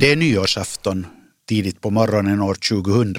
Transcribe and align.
Det 0.00 0.12
är 0.12 0.16
nyårsafton 0.16 1.06
tidigt 1.48 1.80
på 1.80 1.90
morgonen 1.90 2.40
år 2.40 2.54
2000. 2.54 3.14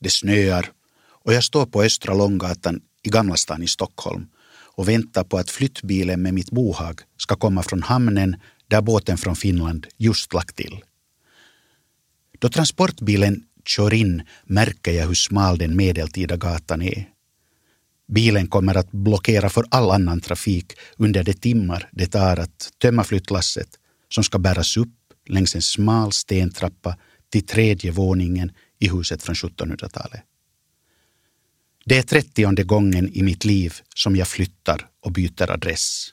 Det 0.00 0.10
snöar 0.10 0.70
och 1.08 1.32
jag 1.32 1.44
står 1.44 1.66
på 1.66 1.82
Östra 1.82 2.14
Långgatan 2.14 2.80
i 3.02 3.08
Gamla 3.08 3.36
stan 3.36 3.62
i 3.62 3.68
Stockholm 3.68 4.26
och 4.48 4.88
väntar 4.88 5.24
på 5.24 5.38
att 5.38 5.50
flyttbilen 5.50 6.22
med 6.22 6.34
mitt 6.34 6.50
bohag 6.50 7.00
ska 7.16 7.36
komma 7.36 7.62
från 7.62 7.82
hamnen 7.82 8.36
där 8.68 8.80
båten 8.80 9.18
från 9.18 9.36
Finland 9.36 9.86
just 9.96 10.34
lagt 10.34 10.56
till. 10.56 10.84
Då 12.38 12.48
transportbilen 12.48 13.44
kör 13.64 13.94
in 13.94 14.22
märker 14.44 14.92
jag 14.92 15.06
hur 15.06 15.14
smal 15.14 15.58
den 15.58 15.76
medeltida 15.76 16.36
gatan 16.36 16.82
är. 16.82 17.08
Bilen 18.08 18.46
kommer 18.46 18.74
att 18.74 18.92
blockera 18.92 19.48
för 19.48 19.64
all 19.70 19.90
annan 19.90 20.20
trafik 20.20 20.72
under 20.96 21.24
de 21.24 21.34
timmar 21.34 21.88
det 21.92 22.06
tar 22.06 22.36
att 22.36 22.70
tömma 22.78 23.04
flyttlasset 23.04 23.68
som 24.08 24.24
ska 24.24 24.38
bäras 24.38 24.76
upp 24.76 24.88
längs 25.26 25.54
en 25.54 25.62
smal 25.62 26.12
stentrappa 26.12 26.96
till 27.30 27.46
tredje 27.46 27.90
våningen 27.90 28.52
i 28.78 28.88
huset 28.88 29.22
från 29.22 29.34
1700-talet. 29.34 30.22
Det 31.84 31.98
är 31.98 32.02
trettionde 32.02 32.64
gången 32.64 33.10
i 33.12 33.22
mitt 33.22 33.44
liv 33.44 33.74
som 33.94 34.16
jag 34.16 34.28
flyttar 34.28 34.88
och 35.00 35.12
byter 35.12 35.50
adress. 35.50 36.12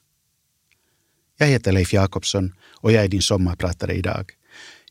Jag 1.37 1.47
heter 1.47 1.71
Leif 1.71 1.93
Jakobsson 1.93 2.53
och 2.61 2.91
jag 2.91 3.03
är 3.03 3.07
din 3.07 3.21
sommarpratare 3.21 3.93
idag. 3.93 4.31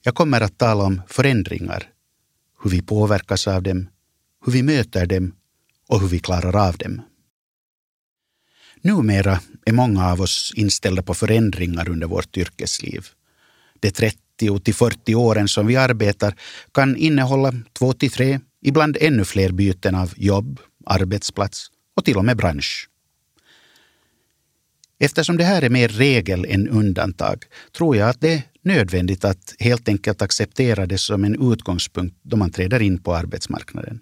Jag 0.03 0.15
kommer 0.15 0.41
att 0.41 0.59
tala 0.59 0.85
om 0.85 1.03
förändringar, 1.09 1.91
hur 2.63 2.71
vi 2.71 2.83
påverkas 2.83 3.49
av 3.49 3.63
dem, 3.63 3.89
hur 4.45 4.53
vi 4.53 4.63
möter 4.63 5.07
dem 5.07 5.35
och 5.89 6.01
hur 6.01 6.09
vi 6.09 6.19
klarar 6.19 6.69
av 6.69 6.77
dem. 6.77 7.03
Numera 8.81 9.41
är 9.67 9.73
många 9.73 10.11
av 10.11 10.21
oss 10.21 10.53
inställda 10.57 11.03
på 11.03 11.15
förändringar 11.15 11.89
under 11.89 12.07
vårt 12.07 12.37
yrkesliv. 12.37 13.07
De 13.83 13.91
30 13.91 14.19
till 14.61 14.75
40 14.75 15.15
åren 15.15 15.49
som 15.49 15.67
vi 15.67 15.77
arbetar 15.77 16.35
kan 16.75 16.97
innehålla 16.97 17.53
två 17.73 17.93
till 17.93 18.11
tre, 18.11 18.41
ibland 18.63 18.97
ännu 19.01 19.25
fler 19.25 19.53
byten 19.53 19.95
av 19.95 20.13
jobb, 20.17 20.61
arbetsplats 20.87 21.67
och 21.97 22.05
till 22.05 22.17
och 22.17 22.25
med 22.25 22.37
bransch. 22.37 22.89
Eftersom 24.99 25.37
det 25.37 25.45
här 25.45 25.63
är 25.63 25.71
mer 25.71 25.89
regel 25.89 26.45
än 26.49 26.69
undantag 26.69 27.45
tror 27.77 27.97
jag 27.97 28.09
att 28.09 28.21
det 28.21 28.33
är 28.33 28.43
nödvändigt 28.63 29.25
att 29.25 29.55
helt 29.59 29.89
enkelt 29.89 30.23
acceptera 30.23 30.87
det 30.87 30.99
som 30.99 31.25
en 31.25 31.53
utgångspunkt 31.53 32.17
då 32.23 32.37
man 32.37 32.51
träder 32.51 32.83
in 32.83 32.99
på 33.03 33.15
arbetsmarknaden. 33.15 34.01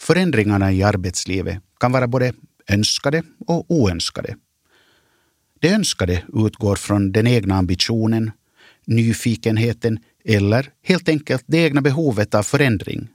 Förändringarna 0.00 0.72
i 0.72 0.82
arbetslivet 0.82 1.58
kan 1.80 1.92
vara 1.92 2.06
både 2.06 2.32
önskade 2.68 3.22
och 3.46 3.70
oönskade. 3.70 4.36
Det 5.60 5.68
önskade 5.68 6.22
utgår 6.34 6.76
från 6.76 7.12
den 7.12 7.26
egna 7.26 7.54
ambitionen, 7.54 8.30
nyfikenheten 8.88 9.98
eller 10.24 10.70
helt 10.82 11.08
enkelt 11.08 11.44
det 11.46 11.58
egna 11.58 11.80
behovet 11.80 12.34
av 12.34 12.42
förändring. 12.42 13.08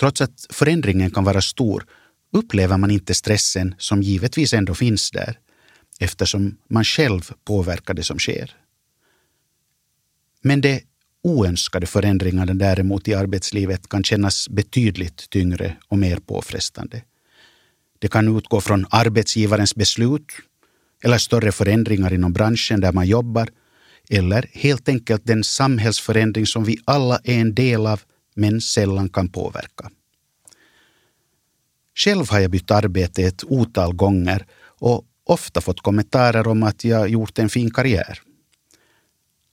Trots 0.00 0.20
att 0.20 0.46
förändringen 0.50 1.10
kan 1.10 1.24
vara 1.24 1.40
stor 1.40 1.86
upplever 2.32 2.76
man 2.78 2.90
inte 2.90 3.14
stressen 3.14 3.74
som 3.78 4.02
givetvis 4.02 4.54
ändå 4.54 4.74
finns 4.74 5.10
där 5.10 5.38
eftersom 6.00 6.56
man 6.68 6.84
själv 6.84 7.30
påverkar 7.44 7.94
det 7.94 8.02
som 8.02 8.18
sker. 8.18 8.56
Men 10.42 10.60
de 10.60 10.82
oönskade 11.22 11.86
förändringarna 11.86 12.54
däremot 12.54 13.08
i 13.08 13.14
arbetslivet 13.14 13.88
kan 13.88 14.04
kännas 14.04 14.48
betydligt 14.48 15.30
tyngre 15.30 15.76
och 15.88 15.98
mer 15.98 16.16
påfrestande. 16.16 17.02
Det 17.98 18.08
kan 18.08 18.36
utgå 18.36 18.60
från 18.60 18.86
arbetsgivarens 18.90 19.74
beslut 19.74 20.32
eller 21.04 21.18
större 21.18 21.52
förändringar 21.52 22.12
inom 22.12 22.32
branschen 22.32 22.80
där 22.80 22.92
man 22.92 23.06
jobbar 23.06 23.48
eller 24.10 24.46
helt 24.52 24.88
enkelt 24.88 25.26
den 25.26 25.44
samhällsförändring 25.44 26.46
som 26.46 26.64
vi 26.64 26.78
alla 26.84 27.20
är 27.24 27.40
en 27.40 27.54
del 27.54 27.86
av 27.86 28.00
men 28.34 28.60
sällan 28.60 29.08
kan 29.08 29.28
påverka. 29.28 29.90
Själv 31.94 32.30
har 32.30 32.40
jag 32.40 32.50
bytt 32.50 32.70
arbete 32.70 33.22
ett 33.22 33.44
otal 33.44 33.94
gånger 33.94 34.46
och 34.62 35.04
ofta 35.24 35.60
fått 35.60 35.80
kommentarer 35.80 36.48
om 36.48 36.62
att 36.62 36.84
jag 36.84 37.08
gjort 37.08 37.38
en 37.38 37.48
fin 37.48 37.70
karriär. 37.70 38.18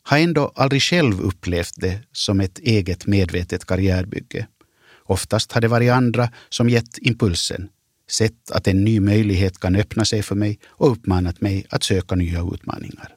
Har 0.04 0.18
ändå 0.18 0.52
aldrig 0.56 0.82
själv 0.82 1.22
upplevt 1.22 1.74
det 1.76 2.00
som 2.12 2.40
ett 2.40 2.60
eget 2.60 3.08
medvetet 3.08 3.66
karriärbygge. 3.66 4.48
Oftast 5.04 5.52
har 5.52 5.62
det 5.62 5.68
varit 5.68 5.92
andra 5.92 6.30
som 6.50 6.70
gett 6.70 6.98
impulsen, 6.98 7.70
sett 8.10 8.52
att 8.52 8.68
en 8.68 8.84
ny 8.84 9.00
möjlighet 9.00 9.60
kan 9.60 9.76
öppna 9.76 10.06
sig 10.06 10.24
för 10.24 10.36
mig 10.36 10.60
och 10.68 10.92
uppmanat 10.92 11.42
mig 11.42 11.66
att 11.70 11.84
söka 11.84 12.16
nya 12.16 12.42
utmaningar. 12.54 13.17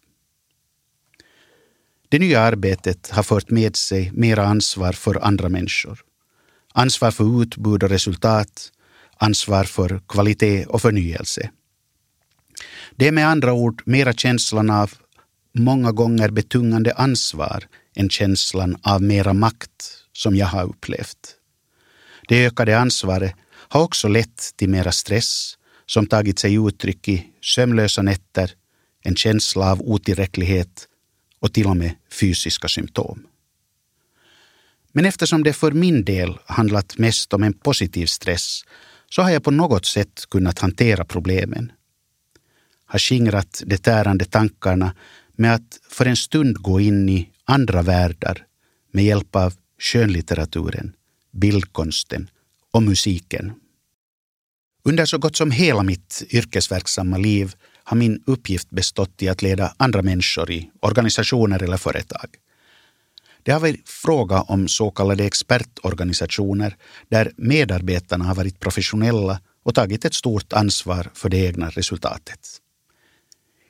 Det 2.11 2.19
nya 2.19 2.41
arbetet 2.41 3.11
har 3.11 3.23
fört 3.23 3.51
med 3.51 3.77
sig 3.77 4.11
mera 4.13 4.47
ansvar 4.47 4.93
för 4.93 5.25
andra 5.25 5.49
människor. 5.49 6.01
Ansvar 6.75 7.11
för 7.11 7.43
utbud 7.43 7.83
och 7.83 7.89
resultat, 7.89 8.73
ansvar 9.17 9.65
för 9.65 10.01
kvalitet 10.09 10.67
och 10.67 10.83
förnyelse. 10.83 11.51
Det 12.97 13.09
är 13.09 13.13
med 13.13 13.29
andra 13.29 13.53
ord 13.53 13.83
mera 13.87 14.13
känslan 14.13 14.71
av 14.71 14.93
många 15.55 15.93
gånger 15.93 16.31
betungande 16.31 16.93
ansvar 16.93 17.65
än 17.97 18.11
känslan 18.11 18.77
av 18.83 19.03
mera 19.03 19.33
makt 19.33 20.05
som 20.13 20.37
jag 20.37 20.47
har 20.47 20.65
upplevt. 20.65 21.37
Det 22.29 22.47
ökade 22.47 22.79
ansvaret 22.79 23.35
har 23.51 23.83
också 23.83 24.09
lett 24.09 24.51
till 24.57 24.69
mera 24.69 24.93
stress 24.93 25.57
som 25.87 26.07
tagit 26.07 26.39
sig 26.39 26.55
uttryck 26.55 27.09
i 27.09 27.27
sömnlösa 27.43 28.03
nätter, 28.03 28.53
en 29.03 29.17
känsla 29.17 29.73
av 29.73 29.83
otillräcklighet 29.83 30.87
och 31.41 31.53
till 31.53 31.67
och 31.67 31.77
med 31.77 31.95
fysiska 32.11 32.69
symptom. 32.69 33.27
Men 34.93 35.05
eftersom 35.05 35.43
det 35.43 35.53
för 35.53 35.73
min 35.73 36.05
del 36.05 36.39
handlat 36.47 36.99
mest 36.99 37.33
om 37.33 37.43
en 37.43 37.53
positiv 37.53 38.07
stress 38.07 38.63
så 39.11 39.23
har 39.23 39.31
jag 39.31 39.45
på 39.45 39.51
något 39.51 39.87
sätt 39.87 40.27
kunnat 40.31 40.59
hantera 40.59 41.05
problemen. 41.05 41.73
Har 42.87 42.99
skingrat 42.99 43.63
de 43.67 43.79
tärande 43.79 44.25
tankarna 44.25 44.95
med 45.33 45.55
att 45.55 45.81
för 45.89 46.07
en 46.07 46.17
stund 46.17 46.63
gå 46.63 46.81
in 46.81 47.09
i 47.09 47.31
andra 47.45 47.83
världar 47.83 48.47
med 48.93 49.05
hjälp 49.05 49.37
av 49.37 49.55
skönlitteraturen, 49.79 50.93
bildkonsten 51.31 52.31
och 52.71 52.83
musiken. 52.83 53.53
Under 54.83 55.05
så 55.07 55.19
gott 55.19 55.37
som 55.37 55.51
hela 55.51 55.83
mitt 55.83 56.23
yrkesverksamma 56.31 57.17
liv 57.17 57.55
har 57.85 57.97
min 57.97 58.23
uppgift 58.27 58.71
bestått 58.71 59.23
i 59.23 59.29
att 59.29 59.43
leda 59.43 59.75
andra 59.77 60.03
människor 60.03 60.51
i 60.51 60.71
organisationer 60.81 61.63
eller 61.63 61.77
företag. 61.77 62.29
Det 63.43 63.53
har 63.53 63.61
varit 63.61 63.89
fråga 63.89 64.41
om 64.41 64.69
så 64.69 64.91
kallade 64.91 65.25
expertorganisationer 65.25 66.77
där 67.09 67.33
medarbetarna 67.37 68.25
har 68.25 68.35
varit 68.35 68.61
professionella 68.61 69.41
och 69.65 69.75
tagit 69.75 70.05
ett 70.05 70.15
stort 70.15 70.53
ansvar 70.53 71.11
för 71.15 71.29
det 71.29 71.37
egna 71.37 71.71
resultatet. 71.71 72.61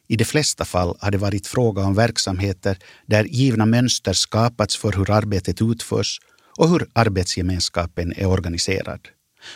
I 0.08 0.16
de 0.16 0.24
flesta 0.24 0.64
fall 0.64 0.96
har 1.00 1.10
det 1.10 1.18
varit 1.18 1.46
fråga 1.46 1.82
om 1.82 1.94
verksamheter 1.94 2.78
där 3.06 3.24
givna 3.24 3.66
mönster 3.66 4.12
skapats 4.12 4.76
för 4.76 4.92
hur 4.92 5.10
arbetet 5.10 5.62
utförs 5.62 6.20
och 6.56 6.68
hur 6.68 6.86
arbetsgemenskapen 6.92 8.12
är 8.16 8.26
organiserad. 8.26 9.08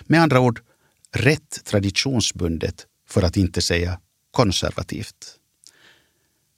Med 0.06 0.22
andra 0.22 0.41
ord, 0.41 0.60
rätt 1.12 1.65
traditionsbundet 1.65 2.86
för 3.09 3.22
att 3.22 3.36
inte 3.36 3.62
säga 3.62 3.98
konservativt. 4.34 5.39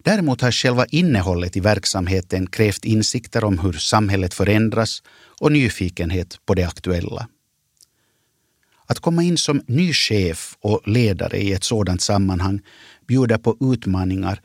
Däremot 0.05 0.41
har 0.41 0.53
själva 0.53 0.87
innehållet 0.87 1.57
i 1.57 1.61
verksamheten 1.61 2.47
krävt 2.47 2.85
insikter 2.85 3.45
om 3.45 3.59
hur 3.59 3.73
samhället 3.73 4.35
förändras 4.35 5.03
och 5.41 5.53
nyfikenhet 5.53 6.41
på 6.47 6.55
det 6.55 6.65
aktuella. 6.65 7.29
Att 8.87 9.01
komma 9.01 9.23
in 9.23 9.37
som 9.37 9.63
ny 9.67 9.93
chef 9.93 10.57
och 10.61 10.89
ledare 10.89 11.39
i 11.39 11.53
ett 11.53 11.65
sådant 11.65 12.03
sammanhang 12.03 12.61
bjuder 13.07 13.39
på 13.39 13.57
utmaningar, 13.61 14.41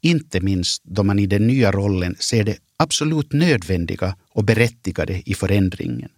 inte 0.00 0.40
minst 0.40 0.82
då 0.84 1.02
man 1.02 1.18
i 1.18 1.26
den 1.26 1.46
nya 1.46 1.72
rollen 1.72 2.16
ser 2.18 2.44
det 2.44 2.58
absolut 2.76 3.32
nödvändiga 3.32 4.16
och 4.28 4.44
berättigade 4.44 5.22
i 5.30 5.34
förändringen. 5.34 6.10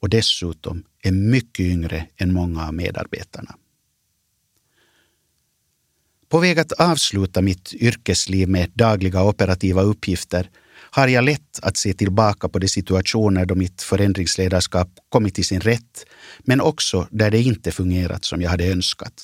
Och 0.00 0.08
dessutom 0.08 0.84
är 1.02 1.12
mycket 1.12 1.66
yngre 1.66 2.06
än 2.16 2.32
många 2.32 2.66
av 2.66 2.74
medarbetarna. 2.74 3.54
På 6.32 6.40
väg 6.40 6.58
att 6.58 6.72
avsluta 6.72 7.42
mitt 7.42 7.74
yrkesliv 7.74 8.48
med 8.48 8.70
dagliga 8.74 9.22
operativa 9.22 9.82
uppgifter 9.82 10.50
har 10.90 11.08
jag 11.08 11.24
lätt 11.24 11.58
att 11.62 11.76
se 11.76 11.92
tillbaka 11.92 12.48
på 12.48 12.58
de 12.58 12.68
situationer 12.68 13.46
då 13.46 13.54
mitt 13.54 13.82
förändringsledarskap 13.82 14.88
kommit 15.08 15.34
till 15.34 15.44
sin 15.44 15.60
rätt, 15.60 16.06
men 16.38 16.60
också 16.60 17.08
där 17.10 17.30
det 17.30 17.40
inte 17.40 17.72
fungerat 17.72 18.24
som 18.24 18.42
jag 18.42 18.50
hade 18.50 18.72
önskat. 18.72 19.22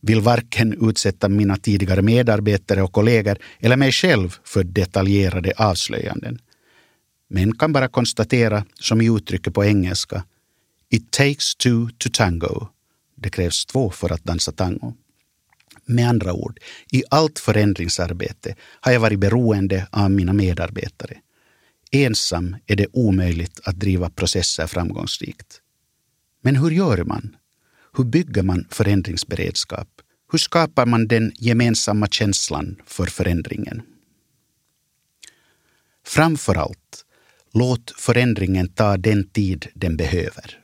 Vill 0.00 0.20
varken 0.20 0.88
utsätta 0.88 1.28
mina 1.28 1.56
tidigare 1.56 2.02
medarbetare 2.02 2.82
och 2.82 2.92
kollegor 2.92 3.36
eller 3.60 3.76
mig 3.76 3.92
själv 3.92 4.36
för 4.44 4.64
detaljerade 4.64 5.52
avslöjanden. 5.56 6.38
Men 7.28 7.56
kan 7.56 7.72
bara 7.72 7.88
konstatera, 7.88 8.64
som 8.80 9.00
i 9.00 9.06
uttrycket 9.16 9.54
på 9.54 9.64
engelska, 9.64 10.24
It 10.90 11.10
takes 11.10 11.54
two 11.54 11.88
to 11.98 12.08
tango. 12.12 12.68
Det 13.16 13.30
krävs 13.30 13.66
två 13.66 13.90
för 13.90 14.12
att 14.12 14.24
dansa 14.24 14.52
tango. 14.52 14.94
Med 15.86 16.08
andra 16.08 16.32
ord, 16.32 16.60
i 16.92 17.02
allt 17.10 17.38
förändringsarbete 17.38 18.54
har 18.80 18.92
jag 18.92 19.00
varit 19.00 19.18
beroende 19.18 19.86
av 19.90 20.10
mina 20.10 20.32
medarbetare. 20.32 21.16
Ensam 21.90 22.56
är 22.66 22.76
det 22.76 22.86
omöjligt 22.92 23.60
att 23.64 23.80
driva 23.80 24.10
processer 24.10 24.66
framgångsrikt. 24.66 25.60
Men 26.42 26.56
hur 26.56 26.70
gör 26.70 27.04
man? 27.04 27.36
Hur 27.96 28.04
bygger 28.04 28.42
man 28.42 28.66
förändringsberedskap? 28.70 29.88
Hur 30.32 30.38
skapar 30.38 30.86
man 30.86 31.08
den 31.08 31.32
gemensamma 31.34 32.06
känslan 32.06 32.76
för 32.86 33.06
förändringen? 33.06 33.82
Framför 36.06 36.54
allt, 36.54 37.04
låt 37.52 37.90
förändringen 37.96 38.68
ta 38.68 38.96
den 38.96 39.28
tid 39.28 39.66
den 39.74 39.96
behöver. 39.96 40.58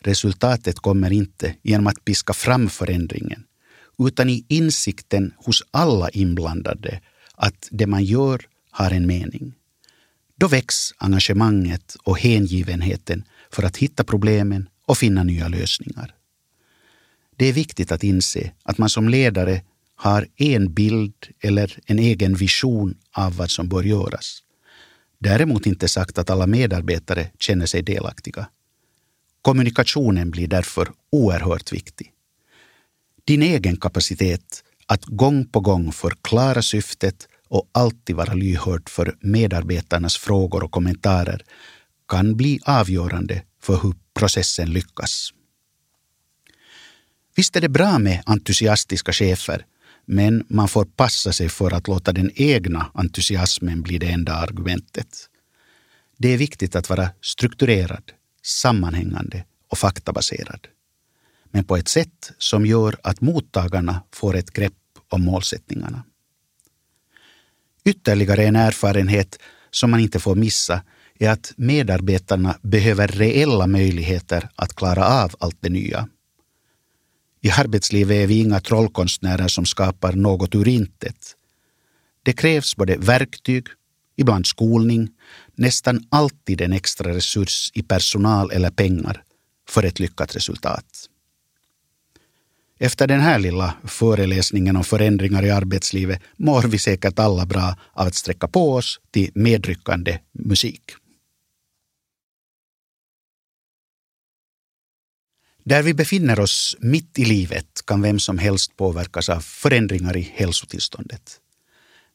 Resultatet 0.00 0.78
kommer 0.78 1.12
inte 1.12 1.54
genom 1.62 1.86
att 1.86 2.04
piska 2.04 2.32
fram 2.32 2.68
förändringen, 2.68 3.44
utan 3.98 4.28
i 4.30 4.44
insikten 4.48 5.34
hos 5.36 5.62
alla 5.70 6.08
inblandade 6.08 7.00
att 7.34 7.68
det 7.70 7.86
man 7.86 8.04
gör 8.04 8.46
har 8.70 8.90
en 8.90 9.06
mening. 9.06 9.54
Då 10.36 10.48
väcks 10.48 10.92
engagemanget 10.98 11.96
och 12.02 12.18
hängivenheten 12.18 13.24
för 13.50 13.62
att 13.62 13.76
hitta 13.76 14.04
problemen 14.04 14.68
och 14.86 14.98
finna 14.98 15.22
nya 15.24 15.48
lösningar. 15.48 16.14
Det 17.36 17.46
är 17.46 17.52
viktigt 17.52 17.92
att 17.92 18.04
inse 18.04 18.52
att 18.62 18.78
man 18.78 18.90
som 18.90 19.08
ledare 19.08 19.62
har 19.96 20.26
en 20.36 20.74
bild 20.74 21.14
eller 21.40 21.78
en 21.86 21.98
egen 21.98 22.34
vision 22.34 22.94
av 23.12 23.36
vad 23.36 23.50
som 23.50 23.68
bör 23.68 23.82
göras. 23.82 24.42
Däremot 25.18 25.66
inte 25.66 25.88
sagt 25.88 26.18
att 26.18 26.30
alla 26.30 26.46
medarbetare 26.46 27.30
känner 27.38 27.66
sig 27.66 27.82
delaktiga. 27.82 28.48
Kommunikationen 29.42 30.30
blir 30.30 30.48
därför 30.48 30.88
oerhört 31.10 31.72
viktig. 31.72 32.12
Din 33.28 33.42
egen 33.42 33.76
kapacitet 33.76 34.64
att 34.86 35.04
gång 35.04 35.46
på 35.46 35.60
gång 35.60 35.92
förklara 35.92 36.62
syftet 36.62 37.28
och 37.48 37.70
alltid 37.72 38.16
vara 38.16 38.34
lyhörd 38.34 38.88
för 38.88 39.16
medarbetarnas 39.20 40.16
frågor 40.16 40.64
och 40.64 40.70
kommentarer 40.70 41.42
kan 42.08 42.36
bli 42.36 42.60
avgörande 42.64 43.42
för 43.62 43.80
hur 43.82 43.94
processen 44.14 44.72
lyckas. 44.72 45.30
Visst 47.36 47.56
är 47.56 47.60
det 47.60 47.68
bra 47.68 47.98
med 47.98 48.22
entusiastiska 48.26 49.12
chefer, 49.12 49.66
men 50.04 50.46
man 50.48 50.68
får 50.68 50.84
passa 50.84 51.32
sig 51.32 51.48
för 51.48 51.70
att 51.70 51.88
låta 51.88 52.12
den 52.12 52.30
egna 52.34 52.90
entusiasmen 52.94 53.82
bli 53.82 53.98
det 53.98 54.08
enda 54.08 54.32
argumentet. 54.32 55.28
Det 56.16 56.28
är 56.28 56.38
viktigt 56.38 56.76
att 56.76 56.90
vara 56.90 57.10
strukturerad, 57.20 58.12
sammanhängande 58.42 59.44
och 59.70 59.78
faktabaserad. 59.78 60.68
Men 61.50 61.64
på 61.64 61.76
ett 61.76 61.88
sätt 61.88 62.32
som 62.38 62.66
gör 62.66 62.96
att 63.02 63.20
mottagarna 63.20 64.02
får 64.12 64.36
ett 64.36 64.50
grepp 64.50 64.72
om 65.08 65.24
målsättningarna. 65.24 66.04
Ytterligare 67.84 68.44
en 68.44 68.56
erfarenhet 68.56 69.38
som 69.70 69.90
man 69.90 70.00
inte 70.00 70.20
får 70.20 70.34
missa 70.34 70.82
är 71.18 71.30
att 71.30 71.52
medarbetarna 71.56 72.58
behöver 72.62 73.08
reella 73.08 73.66
möjligheter 73.66 74.48
att 74.54 74.74
klara 74.74 75.06
av 75.22 75.34
allt 75.40 75.56
det 75.60 75.68
nya. 75.68 76.08
I 77.40 77.50
arbetslivet 77.50 78.14
är 78.14 78.26
vi 78.26 78.38
inga 78.38 78.60
trollkonstnärer 78.60 79.48
som 79.48 79.66
skapar 79.66 80.12
något 80.12 80.54
ur 80.54 80.68
intet. 80.68 81.34
Det 82.22 82.32
krävs 82.32 82.76
både 82.76 82.96
verktyg, 82.96 83.66
ibland 84.16 84.46
skolning, 84.46 85.08
nästan 85.54 86.06
alltid 86.08 86.60
en 86.60 86.72
extra 86.72 87.14
resurs 87.14 87.70
i 87.74 87.82
personal 87.82 88.50
eller 88.50 88.70
pengar 88.70 89.22
för 89.68 89.82
ett 89.82 90.00
lyckat 90.00 90.36
resultat. 90.36 91.08
Efter 92.78 93.06
den 93.06 93.20
här 93.20 93.38
lilla 93.38 93.74
föreläsningen 93.84 94.76
om 94.76 94.84
förändringar 94.84 95.44
i 95.44 95.50
arbetslivet 95.50 96.22
mår 96.36 96.62
vi 96.62 96.78
säkert 96.78 97.18
alla 97.18 97.46
bra 97.46 97.76
av 97.92 98.06
att 98.06 98.14
sträcka 98.14 98.48
på 98.48 98.74
oss 98.74 99.00
till 99.10 99.30
medryckande 99.34 100.18
musik. 100.32 100.82
Där 105.64 105.82
vi 105.82 105.94
befinner 105.94 106.40
oss 106.40 106.76
mitt 106.80 107.18
i 107.18 107.24
livet 107.24 107.66
kan 107.86 108.02
vem 108.02 108.18
som 108.18 108.38
helst 108.38 108.76
påverkas 108.76 109.28
av 109.28 109.40
förändringar 109.40 110.16
i 110.16 110.32
hälsotillståndet. 110.34 111.40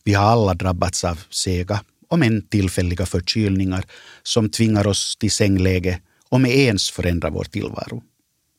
Vi 0.03 0.13
har 0.13 0.25
alla 0.25 0.53
drabbats 0.53 1.03
av 1.03 1.19
sega, 1.29 1.83
om 2.07 2.23
än 2.23 2.47
tillfälliga 2.47 3.05
förkylningar 3.05 3.85
som 4.23 4.49
tvingar 4.49 4.87
oss 4.87 5.15
till 5.19 5.31
sängläge 5.31 6.01
och 6.29 6.41
med 6.41 6.51
ens 6.51 6.91
förändrar 6.91 7.31
vår 7.31 7.43
tillvaro. 7.43 8.03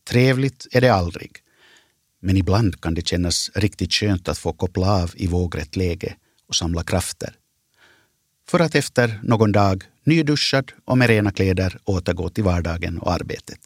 Trevligt 0.08 0.66
är 0.72 0.80
det 0.80 0.88
aldrig, 0.88 1.30
men 2.24 2.36
ibland 2.36 2.80
kan 2.80 2.94
det 2.94 3.06
kännas 3.06 3.50
riktigt 3.54 3.92
skönt 3.92 4.28
att 4.28 4.38
få 4.38 4.52
koppla 4.52 5.02
av 5.02 5.12
i 5.14 5.26
vågrätt 5.26 5.76
läge 5.76 6.16
och 6.48 6.54
samla 6.54 6.82
krafter. 6.82 7.34
För 8.48 8.60
att 8.60 8.74
efter 8.74 9.20
någon 9.22 9.52
dag, 9.52 9.84
nyduschad 10.04 10.72
och 10.84 10.98
med 10.98 11.08
rena 11.08 11.32
kläder, 11.32 11.78
återgå 11.84 12.28
till 12.28 12.44
vardagen 12.44 12.98
och 12.98 13.12
arbetet. 13.12 13.60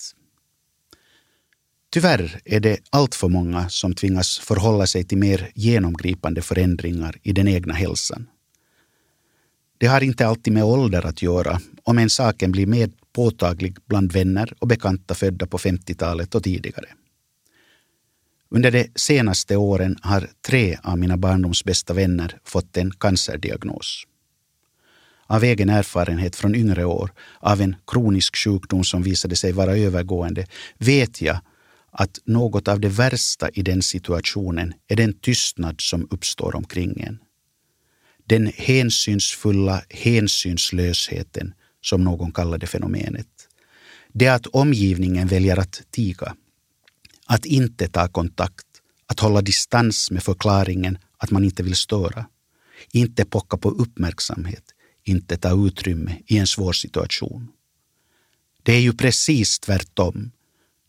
Tyvärr 1.90 2.40
är 2.44 2.60
det 2.60 2.78
alltför 2.90 3.28
många 3.28 3.68
som 3.68 3.94
tvingas 3.94 4.38
förhålla 4.38 4.86
sig 4.86 5.04
till 5.04 5.18
mer 5.18 5.50
genomgripande 5.54 6.42
förändringar 6.42 7.16
i 7.22 7.32
den 7.32 7.48
egna 7.48 7.74
hälsan. 7.74 8.26
Det 9.78 9.86
har 9.86 10.00
inte 10.00 10.26
alltid 10.26 10.52
med 10.52 10.64
ålder 10.64 11.06
att 11.06 11.22
göra, 11.22 11.60
om 11.82 11.98
en 11.98 12.10
saken 12.10 12.52
blir 12.52 12.66
mer 12.66 12.90
påtaglig 13.12 13.76
bland 13.86 14.12
vänner 14.12 14.52
och 14.58 14.68
bekanta 14.68 15.14
födda 15.14 15.46
på 15.46 15.58
50-talet 15.58 16.34
och 16.34 16.44
tidigare. 16.44 16.88
Under 18.50 18.70
de 18.70 18.90
senaste 18.94 19.56
åren 19.56 19.96
har 20.02 20.28
tre 20.46 20.78
av 20.82 20.98
mina 20.98 21.16
barndoms 21.16 21.64
bästa 21.64 21.94
vänner 21.94 22.38
fått 22.44 22.76
en 22.76 22.90
cancerdiagnos. 22.90 24.04
Av 25.26 25.44
egen 25.44 25.68
erfarenhet 25.68 26.36
från 26.36 26.54
yngre 26.54 26.84
år 26.84 27.12
av 27.40 27.60
en 27.60 27.76
kronisk 27.86 28.36
sjukdom 28.36 28.84
som 28.84 29.02
visade 29.02 29.36
sig 29.36 29.52
vara 29.52 29.76
övergående 29.76 30.46
vet 30.78 31.22
jag 31.22 31.38
att 31.90 32.18
något 32.24 32.68
av 32.68 32.80
det 32.80 32.88
värsta 32.88 33.48
i 33.50 33.62
den 33.62 33.82
situationen 33.82 34.74
är 34.88 34.96
den 34.96 35.12
tystnad 35.12 35.80
som 35.80 36.08
uppstår 36.10 36.56
omkring 36.56 37.00
en. 37.00 37.18
Den 38.26 38.52
hänsynsfulla 38.56 39.82
hänsynslösheten, 39.90 41.54
som 41.80 42.04
någon 42.04 42.32
kallade 42.32 42.66
fenomenet. 42.66 43.26
Det 44.12 44.28
att 44.28 44.46
omgivningen 44.46 45.28
väljer 45.28 45.56
att 45.56 45.82
tiga, 45.90 46.34
att 47.28 47.46
inte 47.46 47.88
ta 47.88 48.08
kontakt, 48.08 48.66
att 49.06 49.20
hålla 49.20 49.42
distans 49.42 50.10
med 50.10 50.22
förklaringen 50.22 50.98
att 51.18 51.30
man 51.30 51.44
inte 51.44 51.62
vill 51.62 51.76
störa, 51.76 52.26
inte 52.92 53.24
pocka 53.24 53.56
på 53.56 53.70
uppmärksamhet, 53.70 54.64
inte 55.04 55.36
ta 55.36 55.66
utrymme 55.66 56.18
i 56.26 56.38
en 56.38 56.46
svår 56.46 56.72
situation. 56.72 57.48
Det 58.62 58.72
är 58.72 58.80
ju 58.80 58.92
precis 58.92 59.58
tvärtom 59.58 60.30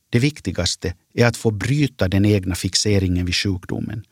det 0.09 0.19
viktigaste 0.19 0.95
är 1.13 1.25
att 1.25 1.37
få 1.37 1.51
bryta 1.51 2.07
den 2.07 2.25
egna 2.25 2.55
fixeringen 2.55 3.25
vid 3.25 3.35
sjukdomen, 3.35 4.03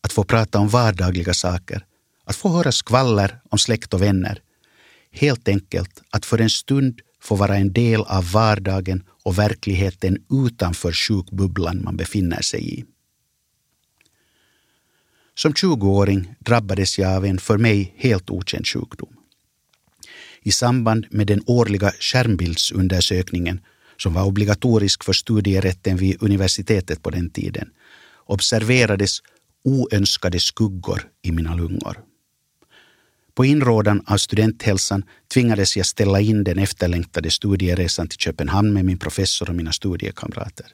att 0.00 0.12
få 0.12 0.24
prata 0.24 0.58
om 0.58 0.68
vardagliga 0.68 1.34
saker, 1.34 1.86
att 2.24 2.36
få 2.36 2.48
höra 2.48 2.72
skvaller 2.72 3.40
om 3.50 3.58
släkt 3.58 3.94
och 3.94 4.02
vänner. 4.02 4.42
Helt 5.10 5.48
enkelt 5.48 6.02
att 6.10 6.26
för 6.26 6.40
en 6.40 6.50
stund 6.50 7.00
får 7.20 7.36
vara 7.36 7.56
en 7.56 7.72
del 7.72 8.00
av 8.00 8.32
vardagen 8.32 9.04
och 9.24 9.38
verkligheten 9.38 10.18
utanför 10.46 10.92
sjukbubblan 10.92 11.80
man 11.84 11.96
befinner 11.96 12.42
sig 12.42 12.78
i. 12.78 12.84
Som 15.34 15.52
20-åring 15.52 16.34
drabbades 16.38 16.98
jag 16.98 17.16
av 17.16 17.24
en 17.24 17.38
för 17.38 17.58
mig 17.58 17.94
helt 17.96 18.30
okänd 18.30 18.66
sjukdom. 18.66 19.14
I 20.42 20.52
samband 20.52 21.06
med 21.10 21.26
den 21.26 21.42
årliga 21.46 21.92
skärmbildsundersökningen 22.00 23.60
som 23.96 24.14
var 24.14 24.24
obligatorisk 24.24 25.04
för 25.04 25.12
studierätten 25.12 25.96
vid 25.96 26.22
universitetet 26.22 27.02
på 27.02 27.10
den 27.10 27.30
tiden, 27.30 27.70
observerades 28.26 29.22
oönskade 29.64 30.40
skuggor 30.40 31.08
i 31.22 31.32
mina 31.32 31.54
lungor. 31.54 32.07
På 33.38 33.44
inrådan 33.44 34.02
av 34.06 34.16
studenthälsan 34.16 35.04
tvingades 35.34 35.76
jag 35.76 35.86
ställa 35.86 36.20
in 36.20 36.44
den 36.44 36.58
efterlängtade 36.58 37.30
studieresan 37.30 38.08
till 38.08 38.18
Köpenhamn 38.18 38.72
med 38.72 38.84
min 38.84 38.98
professor 38.98 39.48
och 39.48 39.56
mina 39.56 39.72
studiekamrater. 39.72 40.66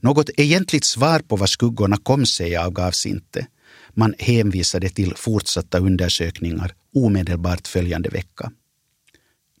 Något 0.00 0.30
egentligt 0.36 0.84
svar 0.84 1.20
på 1.20 1.36
vad 1.36 1.48
skuggorna 1.48 1.96
kom 1.96 2.26
sig 2.26 2.56
avgavs 2.56 3.06
inte. 3.06 3.46
Man 3.90 4.14
hänvisade 4.18 4.88
till 4.88 5.14
fortsatta 5.16 5.78
undersökningar 5.78 6.74
omedelbart 6.94 7.68
följande 7.68 8.08
vecka. 8.08 8.52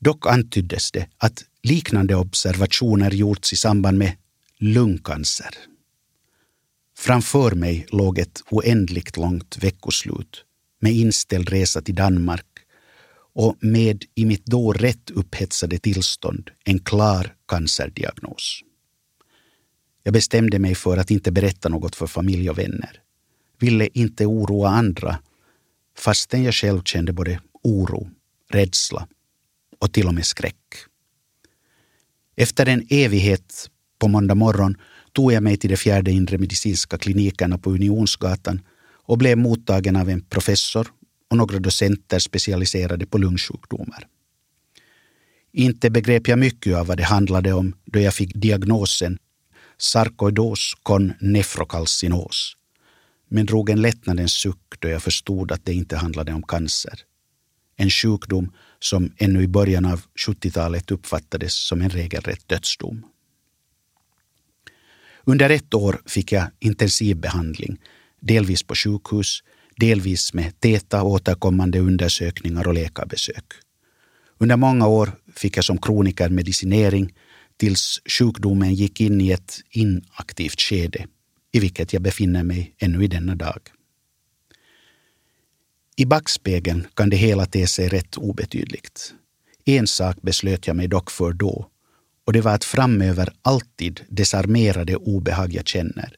Dock 0.00 0.26
antyddes 0.26 0.92
det 0.92 1.08
att 1.18 1.44
liknande 1.62 2.14
observationer 2.14 3.10
gjorts 3.10 3.52
i 3.52 3.56
samband 3.56 3.98
med 3.98 4.16
lungcancer. 4.58 5.54
Framför 6.96 7.50
mig 7.54 7.86
låg 7.88 8.18
ett 8.18 8.42
oändligt 8.50 9.16
långt 9.16 9.58
veckoslut 9.60 10.44
med 10.84 10.92
inställd 10.92 11.48
resa 11.48 11.82
till 11.82 11.94
Danmark 11.94 12.46
och 13.34 13.56
med 13.60 14.04
i 14.14 14.24
mitt 14.24 14.46
då 14.46 14.72
rätt 14.72 15.10
upphetsade 15.10 15.78
tillstånd 15.78 16.50
en 16.64 16.78
klar 16.78 17.34
cancerdiagnos. 17.48 18.60
Jag 20.02 20.12
bestämde 20.12 20.58
mig 20.58 20.74
för 20.74 20.96
att 20.96 21.10
inte 21.10 21.32
berätta 21.32 21.68
något 21.68 21.96
för 21.96 22.06
familj 22.06 22.50
och 22.50 22.58
vänner. 22.58 23.00
Ville 23.58 23.88
inte 23.92 24.26
oroa 24.26 24.68
andra 24.68 25.18
fastän 25.98 26.42
jag 26.42 26.54
själv 26.54 26.82
kände 26.82 27.12
både 27.12 27.40
oro, 27.62 28.10
rädsla 28.50 29.08
och 29.78 29.92
till 29.92 30.06
och 30.06 30.14
med 30.14 30.26
skräck. 30.26 30.64
Efter 32.36 32.66
en 32.66 32.86
evighet 32.90 33.70
på 33.98 34.08
måndag 34.08 34.34
morgon 34.34 34.76
tog 35.12 35.32
jag 35.32 35.42
mig 35.42 35.56
till 35.56 35.70
de 35.70 35.76
fjärde 35.76 36.10
inre 36.10 36.38
medicinska 36.38 36.98
klinikerna 36.98 37.58
på 37.58 37.70
Unionsgatan 37.70 38.60
och 39.06 39.18
blev 39.18 39.38
mottagen 39.38 39.96
av 39.96 40.08
en 40.08 40.20
professor 40.20 40.86
och 41.30 41.36
några 41.36 41.58
docenter 41.58 42.18
specialiserade 42.18 43.06
på 43.06 43.18
lungsjukdomar. 43.18 44.06
Inte 45.52 45.90
begrep 45.90 46.28
jag 46.28 46.38
mycket 46.38 46.76
av 46.76 46.86
vad 46.86 46.96
det 46.96 47.04
handlade 47.04 47.52
om 47.52 47.74
då 47.84 48.00
jag 48.00 48.14
fick 48.14 48.34
diagnosen 48.34 49.18
sarkoidos 49.78 50.74
con 50.82 51.12
nefrokalcinos 51.20 52.56
men 53.28 53.46
drog 53.46 53.70
en 53.70 53.82
lättnadens 53.82 54.32
suck 54.32 54.74
då 54.78 54.88
jag 54.88 55.02
förstod 55.02 55.52
att 55.52 55.64
det 55.64 55.74
inte 55.74 55.96
handlade 55.96 56.32
om 56.32 56.42
cancer. 56.42 57.00
En 57.76 57.90
sjukdom 57.90 58.52
som 58.78 59.12
ännu 59.16 59.42
i 59.42 59.48
början 59.48 59.84
av 59.84 60.02
70-talet 60.26 60.90
uppfattades 60.90 61.54
som 61.54 61.82
en 61.82 61.90
regelrätt 61.90 62.48
dödsdom. 62.48 63.06
Under 65.24 65.50
ett 65.50 65.74
år 65.74 66.02
fick 66.06 66.32
jag 66.32 66.50
intensivbehandling, 66.58 67.78
delvis 68.26 68.62
på 68.62 68.74
sjukhus, 68.74 69.42
delvis 69.76 70.34
med 70.34 70.60
täta 70.60 71.02
återkommande 71.02 71.78
undersökningar 71.78 72.68
och 72.68 72.74
läkarbesök. 72.74 73.44
Under 74.38 74.56
många 74.56 74.86
år 74.86 75.12
fick 75.36 75.56
jag 75.56 75.64
som 75.64 75.78
kroniker 75.78 76.28
medicinering 76.28 77.14
tills 77.56 78.02
sjukdomen 78.18 78.74
gick 78.74 79.00
in 79.00 79.20
i 79.20 79.30
ett 79.30 79.60
inaktivt 79.70 80.60
skede, 80.60 81.06
i 81.52 81.60
vilket 81.60 81.92
jag 81.92 82.02
befinner 82.02 82.42
mig 82.42 82.74
ännu 82.78 83.04
i 83.04 83.06
denna 83.06 83.34
dag. 83.34 83.60
I 85.96 86.04
backspegeln 86.04 86.86
kan 86.94 87.10
det 87.10 87.16
hela 87.16 87.46
te 87.46 87.66
sig 87.66 87.88
rätt 87.88 88.16
obetydligt. 88.16 89.14
En 89.64 89.86
sak 89.86 90.16
beslöt 90.22 90.66
jag 90.66 90.76
mig 90.76 90.88
dock 90.88 91.10
för 91.10 91.32
då 91.32 91.70
och 92.26 92.32
det 92.32 92.40
var 92.40 92.54
att 92.54 92.64
framöver 92.64 93.32
alltid 93.42 94.00
desarmera 94.08 94.84
det 94.84 94.96
obehag 94.96 95.54
jag 95.54 95.68
känner 95.68 96.16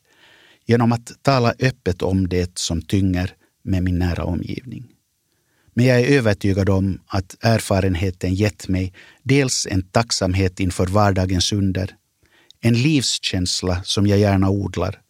genom 0.67 0.93
att 0.93 1.13
tala 1.23 1.55
öppet 1.59 2.03
om 2.03 2.29
det 2.29 2.59
som 2.59 2.83
tynger 2.83 3.35
med 3.63 3.83
min 3.83 3.99
nära 3.99 4.25
omgivning. 4.25 4.85
Men 5.75 5.87
jag 5.87 6.01
är 6.01 6.19
övertygad 6.19 6.69
om 6.69 7.01
att 7.07 7.37
erfarenheten 7.41 8.35
gett 8.35 8.69
mig 8.69 8.93
dels 9.23 9.67
en 9.71 9.83
tacksamhet 9.83 10.61
inför 10.61 10.87
vardagens 10.87 11.53
under, 11.53 11.97
en 12.61 12.75
livskänsla 12.75 13.83
som 13.85 14.07
jag 14.07 14.19
gärna 14.19 14.51
odlar 14.51 15.01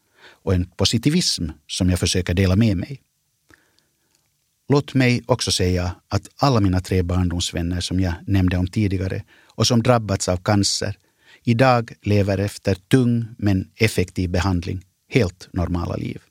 och 0.43 0.55
en 0.55 0.65
positivism 0.65 1.49
som 1.67 1.91
jag 1.91 1.99
försöker 1.99 2.35
dela 2.35 2.57
med 2.57 2.77
mig. 2.77 3.01
Låt 4.69 4.95
mig 4.95 5.23
också 5.27 5.51
säga 5.51 5.97
att 6.09 6.29
alla 6.37 6.61
mina 6.61 6.81
tre 6.81 7.03
barndomsvänner 7.03 7.81
som 7.81 8.01
jag 8.01 8.15
nämnde 8.27 8.57
om 8.57 8.67
tidigare 8.67 9.25
och 9.47 9.67
som 9.67 9.83
drabbats 9.83 10.29
av 10.29 10.37
cancer 10.37 10.97
idag 11.45 11.93
lever 12.03 12.39
efter 12.39 12.75
tung 12.75 13.25
men 13.39 13.71
effektiv 13.75 14.31
behandling 14.31 14.86
helt 15.09 15.49
normala 15.53 15.97
liv. 15.97 16.23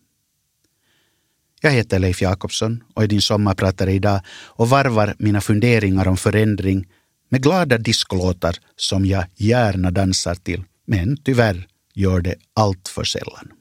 Jag 1.61 1.71
heter 1.71 1.99
Leif 1.99 2.21
Jakobsson 2.21 2.83
och 2.93 3.03
är 3.03 3.07
din 3.07 3.21
sommarpratare 3.21 3.93
idag 3.93 4.21
och 4.29 4.69
varvar 4.69 5.15
mina 5.19 5.41
funderingar 5.41 6.07
om 6.07 6.17
förändring 6.17 6.87
med 7.29 7.43
glada 7.43 7.77
diskolåtar 7.77 8.55
som 8.75 9.05
jag 9.05 9.25
gärna 9.35 9.91
dansar 9.91 10.35
till, 10.35 10.63
men 10.85 11.17
tyvärr 11.17 11.67
gör 11.93 12.21
det 12.21 12.35
allt 12.53 12.87
för 12.87 13.03
sällan. 13.03 13.51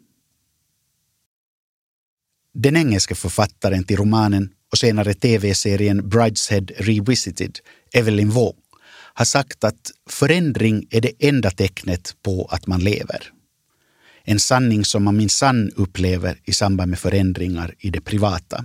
Den 2.55 2.77
engelska 2.77 3.15
författaren 3.15 3.85
till 3.85 3.97
romanen 3.97 4.51
och 4.73 4.79
senare 4.79 5.15
tv-serien 5.15 6.09
Brideshead 6.09 6.67
Revisited, 6.77 7.59
Evelyn 7.93 8.31
Waugh, 8.31 8.57
har 9.15 9.25
sagt 9.25 9.65
att 9.65 9.91
förändring 10.11 10.87
är 10.91 11.01
det 11.01 11.13
enda 11.19 11.51
tecknet 11.51 12.17
på 12.23 12.49
att 12.51 12.67
man 12.67 12.81
lever. 12.81 13.33
En 14.27 14.41
sanning 14.41 14.85
som 14.85 15.05
man 15.05 15.17
minsann 15.17 15.71
upplever 15.77 16.41
i 16.45 16.53
samband 16.53 16.91
med 16.91 16.99
förändringar 16.99 17.75
i 17.79 17.91
det 17.91 18.01
privata. 18.01 18.65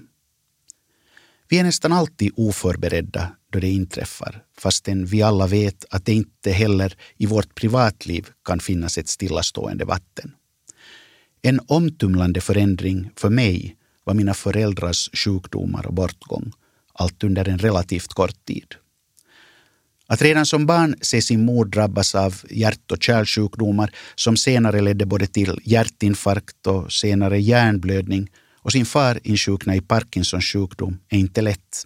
Vi 1.50 1.60
är 1.60 1.64
nästan 1.64 1.92
alltid 1.92 2.32
oförberedda 2.36 3.36
då 3.50 3.60
det 3.60 3.70
inträffar, 3.70 4.44
fastän 4.58 5.06
vi 5.06 5.22
alla 5.22 5.48
vet 5.48 5.86
att 5.90 6.06
det 6.06 6.14
inte 6.14 6.52
heller 6.52 6.96
i 7.18 7.26
vårt 7.26 7.56
privatliv 7.56 8.28
kan 8.46 8.60
finnas 8.60 8.98
ett 8.98 9.10
stillastående 9.10 9.86
vatten. 9.86 10.32
En 11.42 11.60
omtumlande 11.68 12.42
förändring 12.42 13.10
för 13.16 13.30
mig 13.30 13.76
var 14.04 14.14
mina 14.14 14.34
föräldrars 14.34 15.10
sjukdomar 15.14 15.88
och 15.88 15.94
bortgång, 15.94 16.52
allt 16.94 17.24
under 17.24 17.50
en 17.50 17.60
relativt 17.60 18.14
kort 18.14 18.46
tid. 18.46 18.76
Att 20.12 20.22
redan 20.22 20.46
som 20.46 20.66
barn 20.66 20.96
se 21.02 21.22
sin 21.22 21.46
mor 21.46 21.66
drabbas 21.66 22.16
av 22.16 22.36
hjärt 22.50 22.92
och 22.92 23.04
kärlsjukdomar 23.04 23.92
som 24.16 24.38
senare 24.38 24.82
ledde 24.82 25.06
både 25.06 25.28
till 25.28 25.60
hjärtinfarkt 25.64 26.68
och 26.68 26.92
senare 26.92 27.40
hjärnblödning 27.40 28.30
och 28.62 28.72
sin 28.72 28.86
far 28.86 29.20
insjukna 29.24 29.76
i 29.76 29.82
Parkinsons 29.82 30.46
sjukdom 30.46 31.00
är 31.10 31.18
inte 31.18 31.42
lätt. 31.42 31.86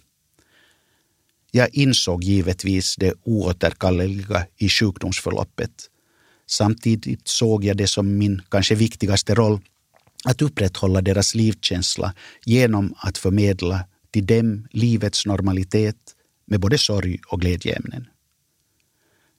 Jag 1.50 1.68
insåg 1.72 2.24
givetvis 2.24 2.96
det 2.96 3.14
oåterkalleliga 3.24 4.46
i 4.56 4.68
sjukdomsförloppet. 4.68 5.70
Samtidigt 6.46 7.28
såg 7.28 7.64
jag 7.64 7.76
det 7.76 7.86
som 7.86 8.18
min 8.18 8.42
kanske 8.48 8.74
viktigaste 8.74 9.34
roll 9.34 9.60
att 10.24 10.42
upprätthålla 10.42 11.00
deras 11.00 11.34
livskänsla 11.34 12.14
genom 12.44 12.94
att 12.96 13.18
förmedla 13.18 13.84
till 14.10 14.26
dem 14.26 14.68
livets 14.70 15.26
normalitet 15.26 15.96
med 16.46 16.60
både 16.60 16.78
sorg 16.78 17.18
och 17.26 17.40
glädjeämnen. 17.40 18.06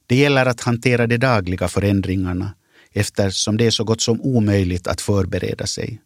Det 0.08 0.16
gäller 0.16 0.46
att 0.46 0.62
hantera 0.62 1.08
de 1.08 1.18
dagliga 1.18 1.68
förändringarna 1.68 2.54
eftersom 2.92 3.58
det 3.58 3.66
är 3.66 3.72
så 3.72 3.84
gott 3.84 4.02
som 4.02 4.22
omöjligt 4.22 4.88
att 4.88 5.02
förbereda 5.02 5.68
sig. 5.68 6.02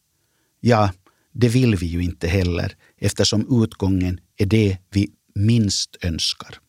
Ja, 0.59 0.91
det 1.33 1.49
vill 1.49 1.75
vi 1.75 1.85
ju 1.85 2.03
inte 2.03 2.27
heller 2.27 2.75
eftersom 2.97 3.63
utgången 3.63 4.19
är 4.37 4.45
det 4.45 4.77
vi 4.89 5.09
minst 5.35 5.97
önskar. 6.01 6.59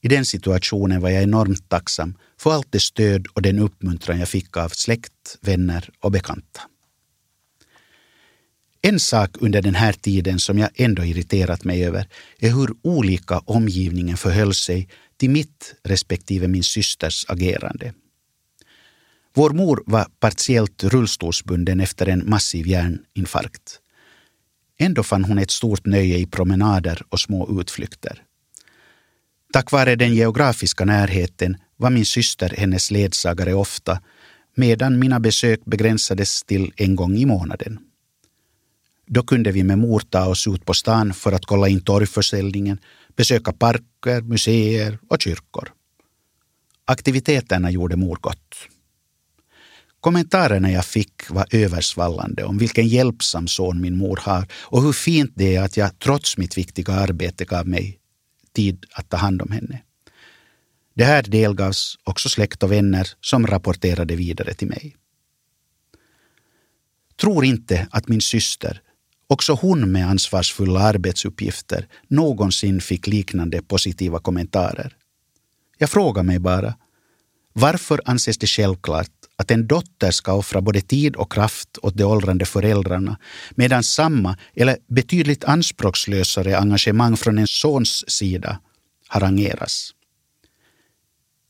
I 0.00 0.08
den 0.08 0.24
situationen 0.24 1.00
var 1.00 1.10
jag 1.10 1.22
enormt 1.22 1.68
tacksam 1.68 2.18
för 2.38 2.52
allt 2.52 2.66
det 2.70 2.80
stöd 2.80 3.26
och 3.26 3.42
den 3.42 3.58
uppmuntran 3.58 4.18
jag 4.18 4.28
fick 4.28 4.56
av 4.56 4.68
släkt, 4.68 5.38
vänner 5.40 5.88
och 6.00 6.12
bekanta. 6.12 6.60
En 8.82 9.00
sak 9.00 9.30
under 9.40 9.62
den 9.62 9.74
här 9.74 9.92
tiden 9.92 10.38
som 10.38 10.58
jag 10.58 10.70
ändå 10.74 11.04
irriterat 11.04 11.64
mig 11.64 11.84
över 11.86 12.08
är 12.38 12.50
hur 12.50 12.70
olika 12.82 13.38
omgivningen 13.38 14.16
förhöll 14.16 14.54
sig 14.54 14.88
till 15.22 15.30
mitt 15.30 15.74
respektive 15.84 16.48
min 16.48 16.62
systers 16.62 17.24
agerande. 17.28 17.92
Vår 19.34 19.50
mor 19.50 19.82
var 19.86 20.06
partiellt 20.20 20.84
rullstolsbunden 20.84 21.80
efter 21.80 22.06
en 22.08 22.30
massiv 22.30 22.66
hjärninfarkt. 22.66 23.80
Ändå 24.78 25.02
fann 25.02 25.24
hon 25.24 25.38
ett 25.38 25.50
stort 25.50 25.86
nöje 25.86 26.18
i 26.18 26.26
promenader 26.26 27.02
och 27.08 27.20
små 27.20 27.60
utflykter. 27.60 28.22
Tack 29.52 29.72
vare 29.72 29.96
den 29.96 30.14
geografiska 30.14 30.84
närheten 30.84 31.56
var 31.76 31.90
min 31.90 32.06
syster 32.06 32.54
hennes 32.58 32.90
ledsagare 32.90 33.54
ofta 33.54 34.00
medan 34.56 34.98
mina 34.98 35.20
besök 35.20 35.60
begränsades 35.64 36.42
till 36.42 36.72
en 36.76 36.96
gång 36.96 37.16
i 37.16 37.26
månaden. 37.26 37.78
Då 39.06 39.22
kunde 39.22 39.52
vi 39.52 39.62
med 39.62 39.78
mor 39.78 40.00
ta 40.00 40.26
oss 40.26 40.46
ut 40.46 40.64
på 40.64 40.74
stan 40.74 41.14
för 41.14 41.32
att 41.32 41.46
kolla 41.46 41.68
in 41.68 41.80
torgförsäljningen, 41.80 42.78
besöka 43.16 43.52
parker, 43.52 44.20
museer 44.20 44.98
och 45.08 45.22
kyrkor. 45.22 45.72
Aktiviteterna 46.84 47.70
gjorde 47.70 47.96
mor 47.96 48.18
gott. 48.20 48.54
Kommentarerna 50.00 50.70
jag 50.70 50.84
fick 50.84 51.30
var 51.30 51.46
översvallande 51.50 52.44
om 52.44 52.58
vilken 52.58 52.88
hjälpsam 52.88 53.48
son 53.48 53.80
min 53.80 53.96
mor 53.96 54.20
har 54.22 54.46
och 54.52 54.82
hur 54.82 54.92
fint 54.92 55.32
det 55.34 55.56
är 55.56 55.62
att 55.62 55.76
jag 55.76 55.98
trots 55.98 56.38
mitt 56.38 56.58
viktiga 56.58 56.92
arbete 56.92 57.44
gav 57.44 57.68
mig 57.68 57.98
tid 58.52 58.86
att 58.92 59.08
ta 59.08 59.16
hand 59.16 59.42
om 59.42 59.50
henne. 59.52 59.82
Det 60.94 61.04
här 61.04 61.22
delgavs 61.22 61.98
också 62.04 62.28
släkt 62.28 62.62
och 62.62 62.72
vänner 62.72 63.08
som 63.20 63.46
rapporterade 63.46 64.16
vidare 64.16 64.54
till 64.54 64.68
mig. 64.68 64.96
Tror 67.20 67.44
inte 67.44 67.88
att 67.90 68.08
min 68.08 68.20
syster 68.20 68.82
Också 69.32 69.52
hon 69.52 69.92
med 69.92 70.08
ansvarsfulla 70.08 70.80
arbetsuppgifter 70.80 71.86
någonsin 72.08 72.80
fick 72.80 73.06
liknande 73.06 73.62
positiva 73.62 74.18
kommentarer. 74.18 74.96
Jag 75.78 75.90
frågar 75.90 76.22
mig 76.22 76.38
bara, 76.38 76.74
varför 77.52 78.00
anses 78.04 78.38
det 78.38 78.46
självklart 78.46 79.10
att 79.36 79.50
en 79.50 79.66
dotter 79.66 80.10
ska 80.10 80.32
offra 80.32 80.60
både 80.60 80.80
tid 80.80 81.16
och 81.16 81.32
kraft 81.32 81.78
åt 81.82 81.96
de 81.96 82.04
åldrande 82.04 82.44
föräldrarna 82.44 83.18
medan 83.50 83.82
samma 83.82 84.36
eller 84.54 84.76
betydligt 84.88 85.44
anspråkslösare 85.44 86.58
engagemang 86.58 87.16
från 87.16 87.38
en 87.38 87.46
sons 87.46 88.04
sida 88.08 88.60
harangeras? 89.08 89.90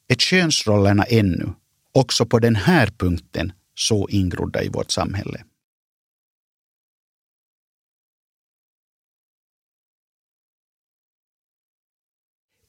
Är 0.08 0.14
könsrollerna 0.14 1.04
ännu, 1.04 1.48
också 1.94 2.26
på 2.26 2.38
den 2.38 2.56
här 2.56 2.86
punkten 2.86 3.52
så 3.74 4.08
ingrodda 4.08 4.62
i 4.62 4.68
vårt 4.68 4.90
samhälle. 4.90 5.44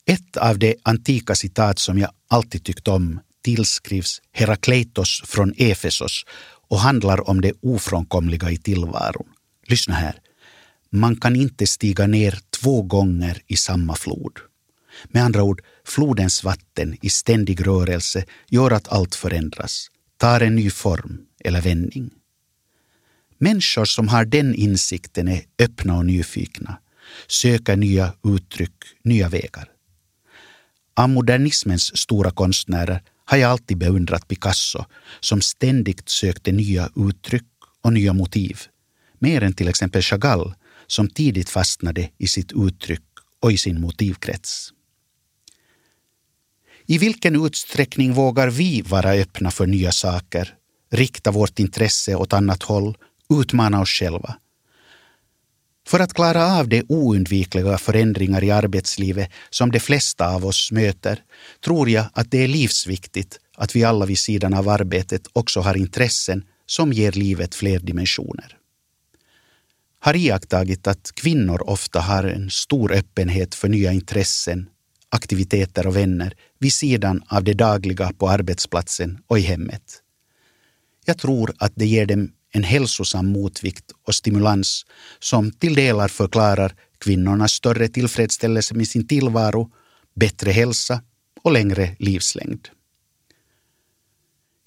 Ett 0.06 0.38
av 0.38 0.60
de 0.60 0.76
antika 0.84 1.36
citat 1.36 1.80
som 1.80 2.00
jag 2.00 2.12
alltid 2.28 2.64
tyckt 2.64 2.88
om 2.88 3.20
tillskrivs 3.44 4.22
Herakleitos 4.32 5.22
från 5.26 5.54
Efesos 5.58 6.26
och 6.70 6.80
handlar 6.80 7.30
om 7.30 7.42
det 7.42 7.54
ofrånkomliga 7.62 8.52
i 8.52 8.58
tillvaron. 8.58 9.28
Lyssna 9.68 9.94
här. 9.94 10.16
Man 10.90 11.16
kan 11.16 11.36
inte 11.36 11.68
stiga 11.68 12.08
ner 12.08 12.40
två 12.62 12.82
gånger 12.82 13.42
i 13.48 13.58
samma 13.58 13.96
flod. 13.96 14.40
Med 15.04 15.24
andra 15.24 15.44
ord, 15.44 15.62
flodens 15.86 16.44
vatten 16.44 16.98
i 17.02 17.10
ständig 17.10 17.68
rörelse 17.68 18.26
gör 18.50 18.72
att 18.72 18.88
allt 18.88 19.16
förändras, 19.16 19.88
tar 20.18 20.42
en 20.42 20.56
ny 20.56 20.70
form 20.70 21.22
eller 21.44 21.62
vändning. 21.62 22.10
Människor 23.38 23.86
som 23.86 24.08
har 24.08 24.26
den 24.26 24.56
insikten 24.56 25.28
är 25.28 25.42
öppna 25.60 25.98
och 25.98 26.06
nyfikna, 26.06 26.78
söker 27.28 27.76
nya 27.76 28.14
uttryck, 28.24 28.76
nya 29.04 29.30
vägar. 29.30 29.73
Av 30.96 31.10
modernismens 31.10 31.98
stora 31.98 32.32
konstnärer 32.32 33.02
har 33.26 33.38
jag 33.38 33.52
alltid 33.52 33.78
beundrat 33.78 34.28
Picasso 34.28 34.86
som 35.20 35.42
ständigt 35.42 36.10
sökte 36.10 36.52
nya 36.52 36.90
uttryck 36.96 37.48
och 37.82 37.94
nya 37.94 38.14
motiv. 38.14 38.60
Mer 39.20 39.44
än 39.44 39.54
till 39.54 39.68
exempel 39.68 40.02
Chagall 40.02 40.54
som 40.88 41.10
tidigt 41.10 41.50
fastnade 41.50 42.10
i 42.18 42.28
sitt 42.28 42.52
uttryck 42.56 43.04
och 43.40 43.52
i 43.52 43.58
sin 43.58 43.82
motivkrets. 43.82 44.74
I 46.86 46.98
vilken 46.98 47.46
utsträckning 47.46 48.14
vågar 48.14 48.50
vi 48.50 48.82
vara 48.82 49.12
öppna 49.12 49.52
för 49.52 49.68
nya 49.68 49.92
saker, 49.92 50.54
rikta 50.92 51.32
vårt 51.32 51.60
intresse 51.60 52.16
åt 52.16 52.34
annat 52.34 52.64
håll, 52.64 52.98
utmana 53.30 53.82
oss 53.82 53.90
själva? 53.90 54.36
För 55.88 56.00
att 56.00 56.14
klara 56.14 56.60
av 56.60 56.68
de 56.68 56.84
oundvikliga 56.90 57.78
förändringar 57.78 58.44
i 58.44 58.52
arbetslivet 58.52 59.30
som 59.50 59.72
de 59.72 59.80
flesta 59.80 60.36
av 60.36 60.46
oss 60.46 60.72
möter 60.72 61.20
tror 61.66 61.90
jag 61.90 62.06
att 62.14 62.32
det 62.32 62.44
är 62.44 62.48
livsviktigt 62.48 63.40
att 63.56 63.76
vi 63.76 63.84
alla 63.84 64.06
vid 64.06 64.20
sidan 64.20 64.54
av 64.54 64.70
arbetet 64.70 65.28
också 65.34 65.60
har 65.60 65.78
intressen 65.78 66.44
som 66.66 66.94
ger 66.94 67.12
livet 67.12 67.56
fler 67.56 67.80
dimensioner. 67.80 68.58
Har 70.00 70.16
iakttagit 70.16 70.88
att 70.88 71.12
kvinnor 71.16 71.70
ofta 71.70 72.00
har 72.00 72.24
en 72.24 72.50
stor 72.50 72.92
öppenhet 72.92 73.56
för 73.56 73.70
nya 73.70 73.92
intressen, 73.92 74.70
aktiviteter 75.10 75.88
och 75.88 75.96
vänner 75.96 76.34
vid 76.60 76.74
sidan 76.74 77.24
av 77.28 77.44
det 77.44 77.54
dagliga 77.54 78.14
på 78.18 78.30
arbetsplatsen 78.30 79.20
och 79.28 79.40
i 79.40 79.42
hemmet. 79.42 80.02
Jag 81.06 81.18
tror 81.18 81.54
att 81.58 81.72
det 81.76 81.86
ger 81.86 82.06
dem 82.06 82.32
en 82.54 82.64
hälsosam 82.64 83.28
motvikt 83.28 83.92
och 84.08 84.16
stimulans 84.16 84.86
som 85.20 85.52
till 85.52 85.76
delar 85.76 86.08
förklarar 86.08 86.76
kvinnornas 86.98 87.52
större 87.52 87.88
tillfredsställelse 87.88 88.76
med 88.76 88.88
sin 88.88 89.08
tillvaro, 89.08 89.72
bättre 90.16 90.52
hälsa 90.52 91.02
och 91.44 91.52
längre 91.52 91.96
livslängd. 92.00 92.68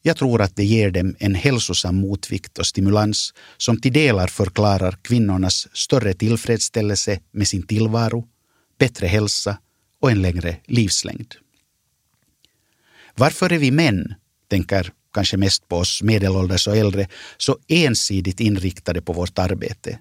Jag 0.02 0.16
tror 0.16 0.42
att 0.42 0.56
det 0.56 0.64
ger 0.64 0.90
dem 0.90 1.16
en 1.18 1.34
hälsosam 1.34 1.96
motvikt 1.96 2.58
och 2.58 2.66
stimulans 2.66 3.34
som 3.56 3.80
till 3.80 3.92
delar 3.92 4.26
förklarar 4.26 4.98
kvinnornas 5.02 5.68
större 5.72 6.14
tillfredsställelse 6.14 7.20
med 7.30 7.48
sin 7.48 7.66
tillvaro, 7.66 8.28
bättre 8.78 9.06
hälsa 9.06 9.58
och 10.00 10.10
en 10.10 10.22
längre 10.22 10.56
livslängd. 10.64 11.34
Varför 13.14 13.52
är 13.52 13.58
vi 13.58 13.70
män, 13.70 14.14
tänker 14.48 14.92
kanske 15.16 15.36
mest 15.36 15.68
på 15.68 15.76
oss 15.76 16.02
medelålders 16.02 16.68
och 16.68 16.76
äldre, 16.76 17.08
så 17.36 17.58
ensidigt 17.68 18.40
inriktade 18.40 19.00
på 19.00 19.12
vårt 19.12 19.38
arbete. 19.38 19.98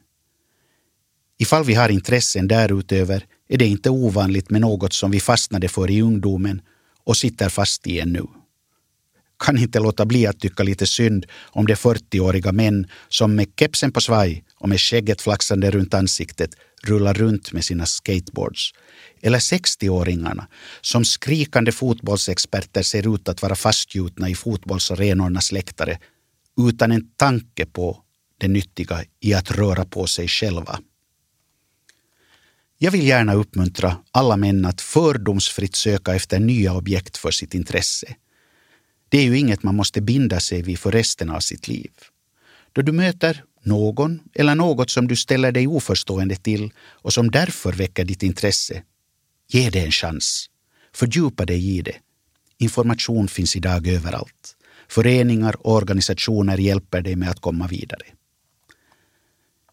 Ifall 1.38 1.63
vi 1.63 1.73
har 1.73 1.89
intressen 1.89 2.47
därutöver 2.47 3.25
är 3.49 3.58
det 3.58 3.67
inte 3.67 3.89
ovanligt 3.89 4.49
med 4.49 4.62
något 4.62 4.93
som 4.93 5.12
vi 5.12 5.19
fastnade 5.19 5.67
för 5.67 5.91
i 5.91 6.01
ungdomen 6.01 6.62
och 7.04 7.17
sitter 7.17 7.49
fast 7.49 7.88
i 7.88 7.99
ännu. 7.99 8.23
Kan 9.39 9.58
inte 9.58 9.80
låta 9.80 10.06
bli 10.06 10.28
att 10.28 10.39
tycka 10.39 10.63
lite 10.63 10.88
synd 10.88 11.25
om 11.56 11.65
de 11.65 11.75
40-åriga 11.75 12.51
män 12.51 12.88
som 13.10 13.36
med 13.36 13.47
kepsen 13.60 13.91
på 13.91 14.01
svaj 14.01 14.43
och 14.65 14.69
med 14.69 14.82
skägget 14.82 15.21
flaxande 15.21 15.71
runt 15.71 15.93
ansiktet 15.93 16.49
rullar 16.84 17.13
runt 17.13 17.54
med 17.54 17.63
sina 17.63 17.86
skateboards 17.86 18.71
eller 19.21 19.39
60-åringarna 19.39 20.45
som 20.82 21.06
skrikande 21.06 21.71
fotbollsexperter 21.71 22.82
ser 22.82 23.15
ut 23.15 23.30
att 23.30 23.41
vara 23.41 23.56
fastgjutna 23.56 24.30
i 24.30 24.36
fotbollsarenornas 24.36 25.51
läktare 25.51 25.99
utan 26.69 26.91
en 26.91 27.08
tanke 27.17 27.65
på 27.65 28.01
det 28.38 28.47
nyttiga 28.47 29.04
i 29.19 29.34
att 29.34 29.51
röra 29.51 29.86
på 29.86 30.08
sig 30.08 30.28
själva. 30.28 30.80
Jag 32.78 32.91
vill 32.91 33.08
gärna 33.08 33.34
uppmuntra 33.34 33.97
alla 34.12 34.38
män 34.38 34.65
att 34.65 34.82
fördomsfritt 34.82 35.75
söka 35.75 36.15
efter 36.15 36.39
nya 36.39 36.73
objekt 36.73 37.17
för 37.17 37.32
sitt 37.32 37.54
intresse. 37.54 38.15
Det 39.10 39.17
är 39.17 39.23
ju 39.23 39.38
inget 39.38 39.63
man 39.63 39.75
måste 39.75 40.01
binda 40.01 40.39
sig 40.39 40.62
vid 40.62 40.80
för 40.80 40.91
resten 40.91 41.30
av 41.30 41.39
sitt 41.39 41.67
liv. 41.67 41.91
Då 42.73 42.82
du 42.82 42.91
möter 42.91 43.43
någon 43.65 44.19
eller 44.34 44.56
något 44.56 44.89
som 44.89 45.08
du 45.08 45.15
ställer 45.15 45.51
dig 45.51 45.67
oförstående 45.67 46.36
till 46.36 46.73
och 46.80 47.13
som 47.13 47.32
därför 47.32 47.73
väcker 47.73 48.06
ditt 48.06 48.23
intresse, 48.23 48.84
ge 49.47 49.69
det 49.69 49.80
en 49.80 49.91
chans. 49.91 50.49
Fördjupa 50.93 51.45
dig 51.45 51.78
i 51.78 51.82
det. 51.82 51.95
Information 52.58 53.28
finns 53.28 53.56
idag 53.56 53.88
överallt. 53.88 54.56
Föreningar 54.88 55.56
och 55.67 55.75
organisationer 55.75 56.58
hjälper 56.58 57.01
dig 57.01 57.15
med 57.15 57.30
att 57.30 57.39
komma 57.39 57.67
vidare. 57.67 58.06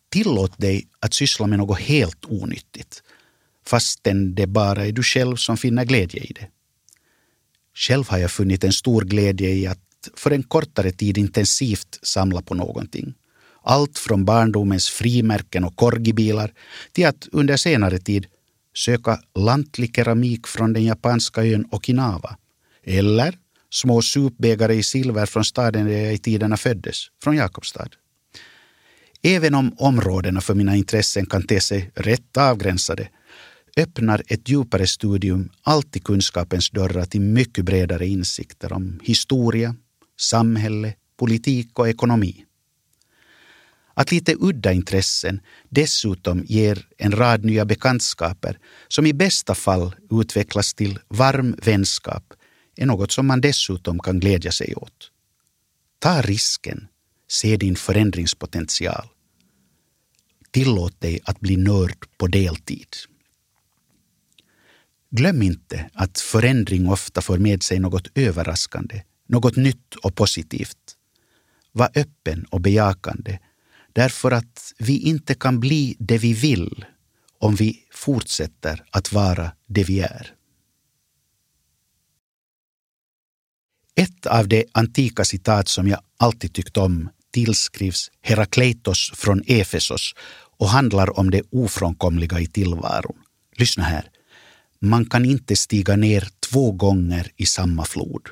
Tillåt 0.09 0.59
dig 0.59 0.87
att 1.01 1.15
syssla 1.15 1.47
med 1.47 1.59
något 1.59 1.81
helt 1.81 2.25
onyttigt 2.25 3.03
fastän 3.67 4.35
det 4.35 4.47
bara 4.47 4.87
är 4.87 4.93
du 4.93 5.03
själv 5.03 5.37
som 5.37 5.57
finner 5.57 5.85
glädje 5.85 6.21
i 6.21 6.33
det. 6.33 6.49
Själv 7.75 8.09
har 8.09 8.19
jag 8.19 8.31
funnit 8.31 8.65
en 8.65 8.73
stor 8.73 9.03
glädje 9.03 9.51
i 9.51 9.67
att 9.67 9.79
för 10.17 10.31
en 10.31 10.43
kortare 10.43 10.93
tid 10.93 11.19
intensivt 11.19 11.99
samla 12.03 12.43
på 12.43 12.55
någonting. 12.55 13.15
Allt 13.63 13.99
från 13.99 14.25
barndomens 14.25 14.91
frimärken 14.91 15.65
och 15.65 15.77
korgibilar 15.77 16.53
till 16.93 17.07
att 17.07 17.29
under 17.33 17.57
senare 17.57 17.99
tid 17.99 18.27
söka 18.75 19.19
lantlig 19.35 19.97
keramik 19.97 20.47
från 20.47 20.73
den 20.73 20.85
japanska 20.85 21.45
ön 21.45 21.67
Okinawa 21.71 22.37
eller 22.85 23.39
små 23.71 24.03
supbägare 24.03 24.75
i 24.75 24.83
silver 24.83 25.27
från 25.27 25.45
staden 25.45 25.87
där 25.87 25.99
jag 25.99 26.15
i 26.15 26.19
tiderna 26.19 26.57
föddes, 26.57 27.07
från 27.23 27.37
Jakobstad. 27.37 27.89
Även 29.23 29.55
om 29.55 29.75
områdena 29.79 30.41
för 30.41 30.55
mina 30.55 30.77
intressen 30.77 31.27
kan 31.27 31.43
te 31.43 31.61
sig 31.61 31.91
rätt 31.95 32.37
avgränsade 32.37 33.09
öppnar 33.77 34.23
ett 34.27 34.49
djupare 34.49 34.87
studium 34.87 35.49
alltid 35.63 36.05
kunskapens 36.05 36.71
dörrar 36.71 37.05
till 37.05 37.21
mycket 37.21 37.65
bredare 37.65 38.07
insikter 38.07 38.73
om 38.73 39.01
historia, 39.03 39.75
samhälle, 40.21 40.95
politik 41.17 41.79
och 41.79 41.89
ekonomi. 41.89 42.45
Att 44.03 44.13
lite 44.13 44.35
udda 44.41 44.73
intressen 44.73 45.41
dessutom 45.69 46.45
ger 46.45 46.87
en 46.99 47.13
rad 47.13 47.45
nya 47.45 47.65
bekantskaper 47.65 48.59
som 48.89 49.07
i 49.07 49.13
bästa 49.13 49.55
fall 49.55 49.95
utvecklas 50.11 50.75
till 50.75 50.99
varm 51.09 51.57
vänskap 51.63 52.35
är 52.77 52.87
något 52.87 53.13
som 53.13 53.27
man 53.27 53.41
dessutom 53.41 53.99
kan 53.99 54.21
glädja 54.21 54.53
sig 54.53 54.75
åt. 54.75 55.11
Ta 55.99 56.23
risken, 56.23 56.89
se 57.29 57.57
din 57.57 57.77
förändringspotential. 57.77 59.07
Tillåt 60.51 61.01
dig 61.01 61.21
att 61.25 61.41
bli 61.41 61.57
nörd 61.57 62.05
på 62.19 62.27
deltid. 62.27 62.89
Glöm 65.11 65.43
inte 65.43 65.91
att 65.95 66.19
förändring 66.19 66.89
ofta 66.89 67.21
får 67.21 67.39
med 67.39 67.63
sig 67.63 67.79
något 67.79 68.09
överraskande, 68.15 69.03
något 69.29 69.57
nytt 69.57 69.95
och 70.03 70.15
positivt. 70.15 70.97
Var 71.73 71.91
öppen 71.95 72.45
och 72.51 72.61
bejakande 72.61 73.39
därför 73.93 74.31
att 74.31 74.73
vi 74.79 74.99
inte 74.99 75.35
kan 75.35 75.61
bli 75.61 75.97
det 75.99 76.19
vi 76.19 76.33
vill 76.33 76.85
om 77.39 77.55
vi 77.55 77.85
fortsätter 77.91 78.85
att 78.91 79.13
vara 79.13 79.53
det 79.67 79.85
vi 79.85 80.01
är. 80.01 80.35
Ett 83.95 84.27
av 84.27 84.49
de 84.49 84.65
antika 84.73 85.25
citat 85.25 85.69
som 85.69 85.89
jag 85.89 86.01
alltid 86.17 86.53
tyckt 86.53 86.77
om 86.77 87.09
tillskrivs 87.33 88.11
Herakleitos 88.21 89.13
från 89.15 89.43
Efesos 89.47 90.15
och 90.59 90.69
handlar 90.69 91.19
om 91.19 91.31
det 91.31 91.43
ofrånkomliga 91.51 92.41
i 92.41 92.47
tillvaron. 92.47 93.17
Lyssna 93.57 93.85
här. 93.85 94.11
Man 94.81 95.05
kan 95.05 95.25
inte 95.25 95.57
stiga 95.57 95.97
ner 95.97 96.29
två 96.41 96.73
gånger 96.73 97.31
i 97.37 97.47
samma 97.47 97.85
flod. 97.85 98.29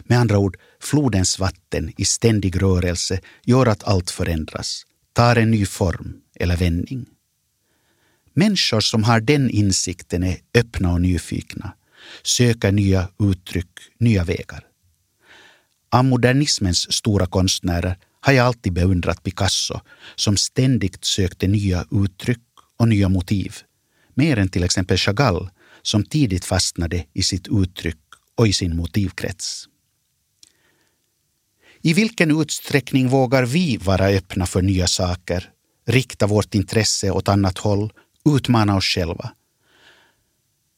Med 0.00 0.18
andra 0.18 0.38
ord, 0.38 0.56
flodens 0.80 1.38
vatten 1.38 1.92
i 1.96 2.04
ständig 2.04 2.62
rörelse 2.62 3.20
gör 3.44 3.66
att 3.66 3.84
allt 3.84 4.10
förändras, 4.10 4.82
tar 5.18 5.36
en 5.36 5.50
ny 5.50 5.66
form 5.66 6.20
eller 6.40 6.56
vändning. 6.56 7.06
Människor 8.34 8.80
som 8.80 9.04
har 9.04 9.20
den 9.20 9.50
insikten 9.50 10.22
är 10.22 10.38
öppna 10.54 10.92
och 10.92 11.00
nyfikna, 11.00 11.72
söker 12.22 12.72
nya 12.72 13.08
uttryck, 13.18 13.70
nya 13.98 14.24
vägar. 14.24 14.64
Av 15.90 16.04
modernismens 16.04 16.92
stora 16.92 17.26
konstnärer 17.26 17.96
har 18.20 18.32
jag 18.32 18.46
alltid 18.46 18.72
beundrat 18.72 19.22
Picasso 19.22 19.80
som 20.16 20.36
ständigt 20.36 21.04
sökte 21.04 21.46
nya 21.46 21.86
uttryck 21.90 22.44
och 22.76 22.88
nya 22.88 23.08
motiv. 23.08 23.54
Mer 24.14 24.38
än 24.38 24.48
till 24.48 24.64
exempel 24.64 24.96
Chagall 24.96 25.50
som 25.82 26.04
tidigt 26.04 26.44
fastnade 26.44 27.04
i 27.12 27.22
sitt 27.22 27.48
uttryck 27.48 27.98
och 28.34 28.48
i 28.48 28.52
sin 28.52 28.76
motivkrets. 28.76 29.68
I 31.82 31.92
vilken 31.92 32.40
utsträckning 32.40 33.08
vågar 33.08 33.42
vi 33.42 33.76
vara 33.76 34.06
öppna 34.06 34.46
för 34.46 34.62
nya 34.62 34.86
saker, 34.86 35.50
rikta 35.86 36.26
vårt 36.26 36.54
intresse 36.54 37.10
åt 37.10 37.28
annat 37.28 37.58
håll, 37.58 37.92
utmana 38.24 38.76
oss 38.76 38.84
själva? 38.84 39.32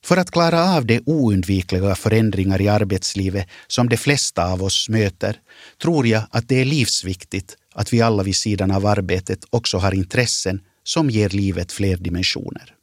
För 0.05 0.17
att 0.17 0.31
klara 0.31 0.77
av 0.77 0.87
de 0.87 1.01
oundvikliga 1.07 1.95
förändringar 1.95 2.61
i 2.61 2.69
arbetslivet 2.69 3.49
som 3.67 3.89
de 3.89 3.97
flesta 3.97 4.53
av 4.53 4.63
oss 4.63 4.89
möter 4.89 5.37
tror 5.83 6.07
jag 6.07 6.23
att 6.31 6.49
det 6.49 6.61
är 6.61 6.65
livsviktigt 6.65 7.57
att 7.75 7.93
vi 7.93 8.01
alla 8.01 8.23
vid 8.23 8.37
sidan 8.37 8.71
av 8.71 8.87
arbetet 8.87 9.45
också 9.51 9.79
har 9.79 9.95
intressen 9.95 10.61
som 10.85 11.11
ger 11.11 11.29
livet 11.29 11.73
fler 11.73 11.97
dimensioner. 11.97 12.75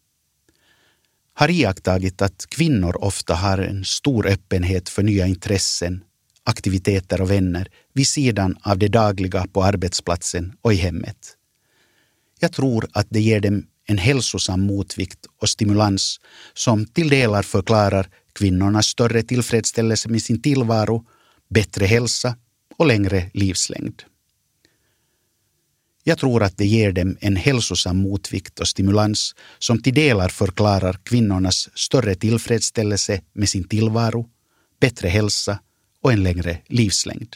Har 1.34 1.50
iakttagit 1.50 2.22
att 2.22 2.46
kvinnor 2.50 3.04
ofta 3.04 3.36
har 3.36 3.58
en 3.58 3.86
stor 3.86 4.28
öppenhet 4.28 4.90
för 4.90 5.04
nya 5.04 5.28
intressen, 5.28 6.04
aktiviteter 6.48 7.22
och 7.22 7.32
vänner 7.32 7.68
vid 7.94 8.08
sidan 8.08 8.58
av 8.62 8.78
det 8.78 8.88
dagliga 8.88 9.48
på 9.48 9.64
arbetsplatsen 9.64 10.54
och 10.62 10.74
i 10.74 10.76
hemmet. 10.76 11.36
Jag 12.40 12.52
tror 12.52 12.88
att 12.94 13.08
det 13.10 13.22
ger 13.22 13.40
dem 13.40 13.66
en 13.86 13.98
hälsosam 13.98 14.62
motvikt 14.62 15.26
och 15.42 15.50
stimulans 15.50 16.20
som 16.54 16.86
till 16.86 17.10
delar 17.10 17.44
förklarar 17.44 18.10
kvinnornas 18.34 18.86
större 18.86 19.24
tillfredsställelse 19.24 20.10
med 20.10 20.22
sin 20.22 20.42
tillvaro, 20.42 21.06
bättre 21.50 21.86
hälsa 21.86 22.36
och 22.78 22.88
längre 22.88 23.30
livslängd. 23.34 24.04
Jag 26.04 26.18
tror 26.18 26.44
att 26.44 26.58
det 26.58 26.66
ger 26.66 26.92
dem 26.92 27.18
en 27.22 27.36
hälsosam 27.36 27.98
motvikt 27.98 28.60
och 28.60 28.68
stimulans 28.68 29.36
som 29.60 29.82
till 29.82 29.94
delar 29.94 30.30
förklarar 30.30 31.00
kvinnornas 31.04 31.70
större 31.74 32.16
tillfredsställelse 32.16 33.22
med 33.34 33.50
sin 33.50 33.64
tillvaro, 33.64 34.30
bättre 34.80 35.08
hälsa 35.08 35.60
och 36.08 36.13
en 36.13 36.24
längre 36.24 36.58
livslängd. 36.67 37.36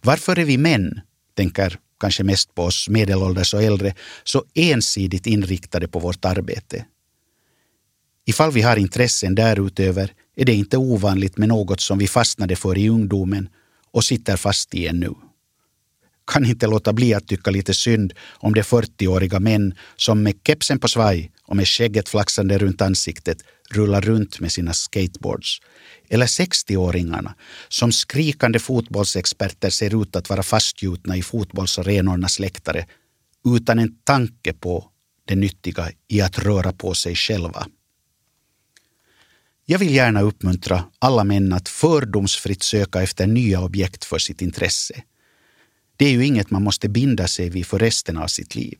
Varför 0.00 0.38
är 0.38 0.44
vi 0.44 0.58
män, 0.58 1.00
tänker 1.34 1.78
kanske 2.00 2.24
mest 2.24 2.54
på 2.54 2.62
oss 2.62 2.88
medelålders 2.88 3.54
och 3.54 3.62
äldre, 3.62 3.94
så 4.24 4.44
ensidigt 4.54 5.26
inriktade 5.26 5.88
på 5.88 5.98
vårt 5.98 6.24
arbete. 6.24 6.84
Ifall 8.24 8.52
vi 8.52 8.62
har 8.62 8.76
intressen 8.76 9.34
därutöver 9.34 10.12
är 10.36 10.44
det 10.44 10.54
inte 10.54 10.76
ovanligt 10.76 11.38
med 11.38 11.48
något 11.48 11.80
som 11.80 11.98
vi 11.98 12.08
fastnade 12.08 12.56
för 12.56 12.78
i 12.78 12.88
ungdomen 12.88 13.48
och 13.90 14.04
sitter 14.04 14.36
fast 14.36 14.74
i 14.74 14.86
ännu. 14.86 15.14
Kan 16.26 16.44
inte 16.44 16.66
låta 16.66 16.92
bli 16.92 17.14
att 17.14 17.26
tycka 17.26 17.50
lite 17.50 17.74
synd 17.74 18.12
om 18.30 18.54
de 18.54 18.62
40-åriga 18.62 19.40
män 19.40 19.74
som 19.96 20.22
med 20.22 20.34
kepsen 20.46 20.78
på 20.78 20.88
svaj 20.88 21.30
och 21.52 21.56
med 21.56 21.68
skägget 21.68 22.08
flaxande 22.08 22.58
runt 22.58 22.82
ansiktet 22.82 23.38
rullar 23.70 24.00
runt 24.00 24.40
med 24.40 24.52
sina 24.52 24.72
skateboards. 24.72 25.60
Eller 26.08 26.26
60-åringarna 26.26 27.34
som 27.68 27.92
skrikande 27.92 28.58
fotbollsexperter 28.58 29.70
ser 29.70 30.02
ut 30.02 30.16
att 30.16 30.28
vara 30.28 30.42
fastgjutna 30.42 31.16
i 31.16 31.22
fotbollsarenornas 31.22 32.38
läktare 32.38 32.86
utan 33.56 33.78
en 33.78 33.94
tanke 34.04 34.52
på 34.52 34.88
det 35.24 35.34
nyttiga 35.34 35.90
i 36.08 36.20
att 36.20 36.38
röra 36.38 36.72
på 36.72 36.94
sig 36.94 37.14
själva. 37.14 37.66
Jag 39.66 39.78
vill 39.78 39.94
gärna 39.94 40.20
uppmuntra 40.20 40.84
alla 40.98 41.24
män 41.24 41.52
att 41.52 41.68
fördomsfritt 41.68 42.62
söka 42.62 43.02
efter 43.02 43.26
nya 43.26 43.60
objekt 43.60 44.04
för 44.04 44.18
sitt 44.18 44.42
intresse. 44.42 45.02
Det 45.96 46.04
är 46.04 46.10
ju 46.10 46.26
inget 46.26 46.50
man 46.50 46.62
måste 46.62 46.88
binda 46.88 47.28
sig 47.28 47.50
vid 47.50 47.66
för 47.66 47.78
resten 47.78 48.18
av 48.18 48.26
sitt 48.26 48.54
liv. 48.54 48.78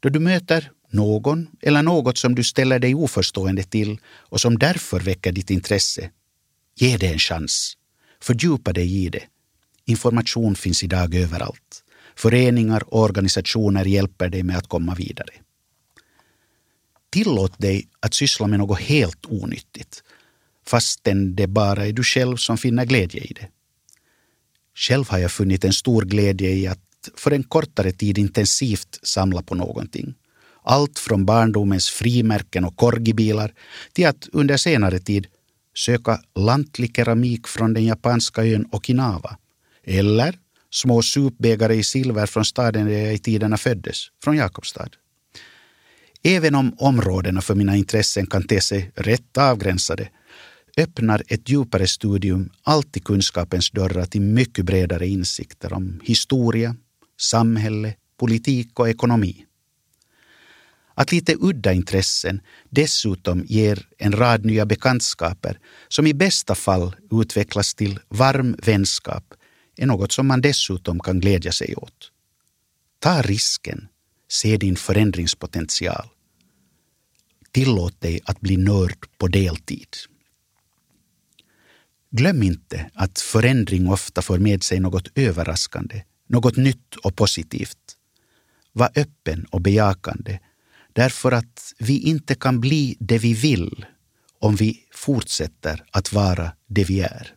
Då 0.00 0.08
du 0.08 0.20
möter 0.20 0.70
någon 0.92 1.46
eller 1.62 1.82
något 1.82 2.18
som 2.18 2.34
du 2.34 2.44
ställer 2.44 2.78
dig 2.78 2.94
oförstående 2.94 3.62
till 3.62 4.00
och 4.06 4.40
som 4.40 4.58
därför 4.58 5.00
väcker 5.00 5.32
ditt 5.32 5.50
intresse, 5.50 6.10
ge 6.76 6.96
det 6.96 7.06
en 7.06 7.18
chans. 7.18 7.76
Fördjupa 8.20 8.72
dig 8.72 9.04
i 9.04 9.08
det. 9.08 9.22
Information 9.84 10.56
finns 10.56 10.82
idag 10.82 11.14
överallt. 11.14 11.84
Föreningar 12.16 12.94
och 12.94 13.02
organisationer 13.02 13.84
hjälper 13.84 14.28
dig 14.28 14.42
med 14.42 14.58
att 14.58 14.68
komma 14.68 14.94
vidare. 14.94 15.34
Tillåt 17.10 17.58
dig 17.58 17.88
att 18.00 18.14
syssla 18.14 18.46
med 18.46 18.58
något 18.58 18.80
helt 18.80 19.26
onyttigt 19.26 20.02
fastän 20.66 21.34
det 21.34 21.46
bara 21.46 21.86
är 21.86 21.92
du 21.92 22.02
själv 22.02 22.36
som 22.36 22.58
finner 22.58 22.84
glädje 22.84 23.20
i 23.20 23.32
det. 23.32 23.48
Själv 24.74 25.08
har 25.08 25.18
jag 25.18 25.32
funnit 25.32 25.64
en 25.64 25.72
stor 25.72 26.02
glädje 26.02 26.50
i 26.50 26.66
att 26.66 26.78
för 27.16 27.30
en 27.30 27.42
kortare 27.42 27.92
tid 27.92 28.18
intensivt 28.18 29.00
samla 29.02 29.42
på 29.42 29.54
någonting. 29.54 30.14
Allt 30.64 30.98
från 30.98 31.24
barndomens 31.24 31.90
frimärken 31.90 32.64
och 32.64 32.76
korgibilar 32.76 33.54
till 33.92 34.06
att 34.06 34.28
under 34.32 34.56
senare 34.56 34.98
tid 34.98 35.26
söka 35.74 36.20
lantlig 36.34 36.96
keramik 36.96 37.48
från 37.48 37.74
den 37.74 37.84
japanska 37.84 38.44
ön 38.44 38.66
Okinawa 38.72 39.38
eller 39.84 40.38
små 40.70 41.02
supbägare 41.02 41.74
i 41.74 41.84
silver 41.84 42.26
från 42.26 42.44
staden 42.44 42.86
där 42.86 42.98
jag 42.98 43.14
i 43.14 43.18
tiderna 43.18 43.56
föddes, 43.56 44.06
från 44.24 44.36
Jakobstad. 44.36 44.88
Även 46.24 46.54
om 46.54 46.74
områdena 46.78 47.40
för 47.40 47.54
mina 47.54 47.76
intressen 47.76 48.26
kan 48.26 48.42
te 48.42 48.60
sig 48.60 48.92
rätt 48.94 49.38
avgränsade 49.38 50.08
öppnar 50.76 51.22
ett 51.28 51.48
djupare 51.48 51.86
studium 51.86 52.50
alltid 52.62 53.04
kunskapens 53.04 53.70
dörrar 53.70 54.04
till 54.04 54.20
mycket 54.20 54.64
bredare 54.64 55.06
insikter 55.06 55.72
om 55.72 56.00
historia, 56.04 56.76
samhälle, 57.20 57.94
politik 58.18 58.80
och 58.80 58.88
ekonomi. 58.88 59.46
Att 61.02 61.12
lite 61.12 61.36
udda 61.40 61.72
intressen 61.72 62.40
dessutom 62.70 63.44
ger 63.44 63.88
en 63.98 64.12
rad 64.12 64.44
nya 64.44 64.66
bekantskaper 64.66 65.58
som 65.88 66.06
i 66.06 66.14
bästa 66.14 66.54
fall 66.54 66.96
utvecklas 67.10 67.74
till 67.74 67.98
varm 68.08 68.56
vänskap 68.62 69.34
är 69.76 69.86
något 69.86 70.12
som 70.12 70.26
man 70.26 70.40
dessutom 70.40 71.00
kan 71.00 71.20
glädja 71.20 71.52
sig 71.52 71.74
åt. 71.76 72.12
Ta 72.98 73.22
risken, 73.22 73.88
se 74.28 74.56
din 74.56 74.76
förändringspotential. 74.76 76.06
Tillåt 77.50 78.00
dig 78.00 78.20
att 78.24 78.40
bli 78.40 78.56
nörd 78.56 79.06
på 79.18 79.28
deltid. 79.28 79.88
Glöm 82.10 82.42
inte 82.42 82.90
att 82.94 83.18
förändring 83.18 83.88
ofta 83.88 84.22
för 84.22 84.38
med 84.38 84.62
sig 84.62 84.80
något 84.80 85.08
överraskande, 85.14 86.02
något 86.28 86.56
nytt 86.56 86.96
och 87.02 87.16
positivt. 87.16 87.96
Var 88.72 88.90
öppen 88.96 89.46
och 89.50 89.60
bejakande 89.60 90.38
därför 90.92 91.32
att 91.32 91.74
vi 91.78 91.98
inte 91.98 92.34
kan 92.34 92.60
bli 92.60 92.96
det 93.00 93.18
vi 93.18 93.34
vill 93.34 93.86
om 94.38 94.56
vi 94.56 94.84
fortsätter 94.92 95.84
att 95.90 96.12
vara 96.12 96.52
det 96.66 96.84
vi 96.84 97.00
är. 97.00 97.34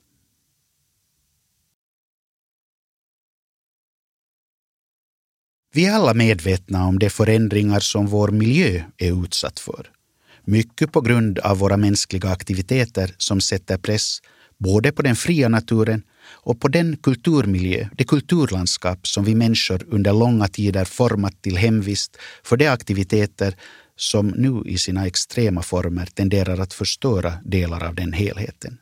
Vi 5.73 5.85
är 5.85 5.93
alla 5.93 6.13
medvetna 6.13 6.85
om 6.85 6.99
de 6.99 7.09
förändringar 7.09 7.79
som 7.79 8.07
vår 8.07 8.27
miljö 8.27 8.83
är 8.97 9.23
utsatt 9.23 9.59
för. 9.59 9.91
Mycket 10.43 10.91
på 10.91 11.01
grund 11.01 11.39
av 11.39 11.57
våra 11.57 11.77
mänskliga 11.77 12.29
aktiviteter 12.29 13.15
som 13.17 13.41
sätter 13.41 13.77
press 13.77 14.21
både 14.57 14.91
på 14.91 15.01
den 15.01 15.15
fria 15.15 15.49
naturen 15.49 16.03
och 16.27 16.59
på 16.59 16.67
den 16.67 16.97
kulturmiljö, 16.97 17.87
det 17.97 18.03
kulturlandskap 18.03 19.07
som 19.07 19.23
vi 19.23 19.35
människor 19.35 19.83
under 19.87 20.13
långa 20.13 20.47
tider 20.47 20.85
format 20.85 21.41
till 21.41 21.57
hemvist 21.57 22.17
för 22.43 22.57
de 22.57 22.67
aktiviteter 22.67 23.55
som 23.95 24.27
nu 24.27 24.63
i 24.65 24.77
sina 24.77 25.07
extrema 25.07 25.61
former 25.61 26.05
tenderar 26.05 26.59
att 26.59 26.73
förstöra 26.73 27.33
delar 27.43 27.87
av 27.87 27.95
den 27.95 28.13
helheten. 28.13 28.77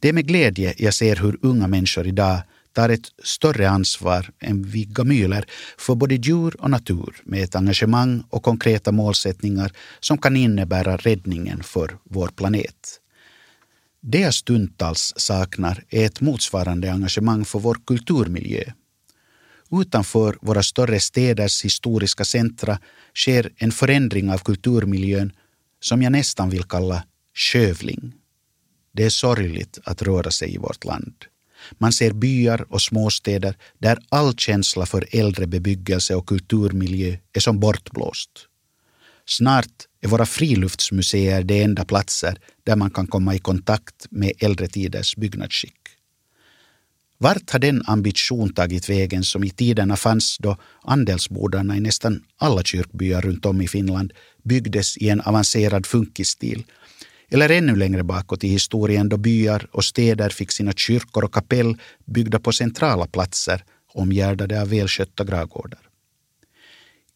Det 0.00 0.08
är 0.08 0.12
med 0.12 0.26
glädje 0.26 0.74
jag 0.78 0.94
ser 0.94 1.16
hur 1.16 1.38
unga 1.42 1.66
människor 1.66 2.06
idag 2.06 2.40
tar 2.72 2.88
ett 2.88 3.08
större 3.24 3.68
ansvar 3.68 4.30
än 4.40 4.62
vi 4.62 4.84
gamyler 4.84 5.44
för 5.78 5.94
både 5.94 6.14
djur 6.14 6.56
och 6.58 6.70
natur 6.70 7.22
med 7.24 7.42
ett 7.42 7.56
engagemang 7.56 8.24
och 8.30 8.42
konkreta 8.42 8.92
målsättningar 8.92 9.72
som 10.00 10.18
kan 10.18 10.36
innebära 10.36 10.96
räddningen 10.96 11.62
för 11.62 11.96
vår 12.04 12.28
planet. 12.28 13.01
Det 14.04 14.18
jag 14.18 14.34
stundtals 14.34 15.12
saknar 15.16 15.84
är 15.88 16.06
ett 16.06 16.20
motsvarande 16.20 16.92
engagemang 16.92 17.44
för 17.44 17.58
vår 17.58 17.78
kulturmiljö. 17.86 18.64
Utanför 19.70 20.36
våra 20.40 20.62
större 20.62 21.00
städers 21.00 21.64
historiska 21.64 22.24
centra 22.24 22.78
sker 23.14 23.52
en 23.56 23.72
förändring 23.72 24.30
av 24.30 24.38
kulturmiljön 24.38 25.32
som 25.80 26.02
jag 26.02 26.12
nästan 26.12 26.50
vill 26.50 26.64
kalla 26.64 27.04
skövling. 27.34 28.14
Det 28.92 29.04
är 29.04 29.10
sorgligt 29.10 29.78
att 29.84 30.02
röra 30.02 30.30
sig 30.30 30.54
i 30.54 30.58
vårt 30.58 30.84
land. 30.84 31.14
Man 31.78 31.92
ser 31.92 32.12
byar 32.12 32.66
och 32.68 32.82
småstäder 32.82 33.56
där 33.78 33.98
all 34.08 34.36
känsla 34.36 34.86
för 34.86 35.08
äldre 35.12 35.46
bebyggelse 35.46 36.14
och 36.14 36.28
kulturmiljö 36.28 37.16
är 37.32 37.40
som 37.40 37.60
bortblåst. 37.60 38.30
Snart 39.26 39.86
är 40.02 40.08
våra 40.08 40.26
friluftsmuseer 40.26 41.42
de 41.42 41.62
enda 41.62 41.84
platser 41.84 42.38
där 42.64 42.76
man 42.76 42.90
kan 42.90 43.06
komma 43.06 43.34
i 43.34 43.38
kontakt 43.38 44.06
med 44.10 44.32
äldre 44.38 44.68
tiders 44.68 45.16
byggnadsskick. 45.16 45.78
Vart 47.18 47.50
har 47.50 47.58
den 47.58 47.82
ambition 47.86 48.52
tagit 48.52 48.88
vägen 48.88 49.24
som 49.24 49.44
i 49.44 49.50
tiderna 49.50 49.96
fanns 49.96 50.38
då 50.38 50.56
andelsbodarna 50.82 51.76
i 51.76 51.80
nästan 51.80 52.22
alla 52.36 52.62
kyrkbyar 52.62 53.20
runt 53.20 53.46
om 53.46 53.60
i 53.60 53.68
Finland 53.68 54.12
byggdes 54.44 54.96
i 54.96 55.08
en 55.08 55.20
avancerad 55.20 55.86
funkisstil 55.86 56.64
eller 57.30 57.48
ännu 57.48 57.76
längre 57.76 58.02
bakåt 58.02 58.44
i 58.44 58.48
historien 58.48 59.08
då 59.08 59.16
byar 59.16 59.66
och 59.72 59.84
städer 59.84 60.28
fick 60.30 60.52
sina 60.52 60.72
kyrkor 60.72 61.24
och 61.24 61.34
kapell 61.34 61.76
byggda 62.04 62.38
på 62.38 62.52
centrala 62.52 63.06
platser 63.06 63.64
omgärdade 63.94 64.62
av 64.62 64.68
välskötta 64.68 65.24
gravgårdar. 65.24 65.91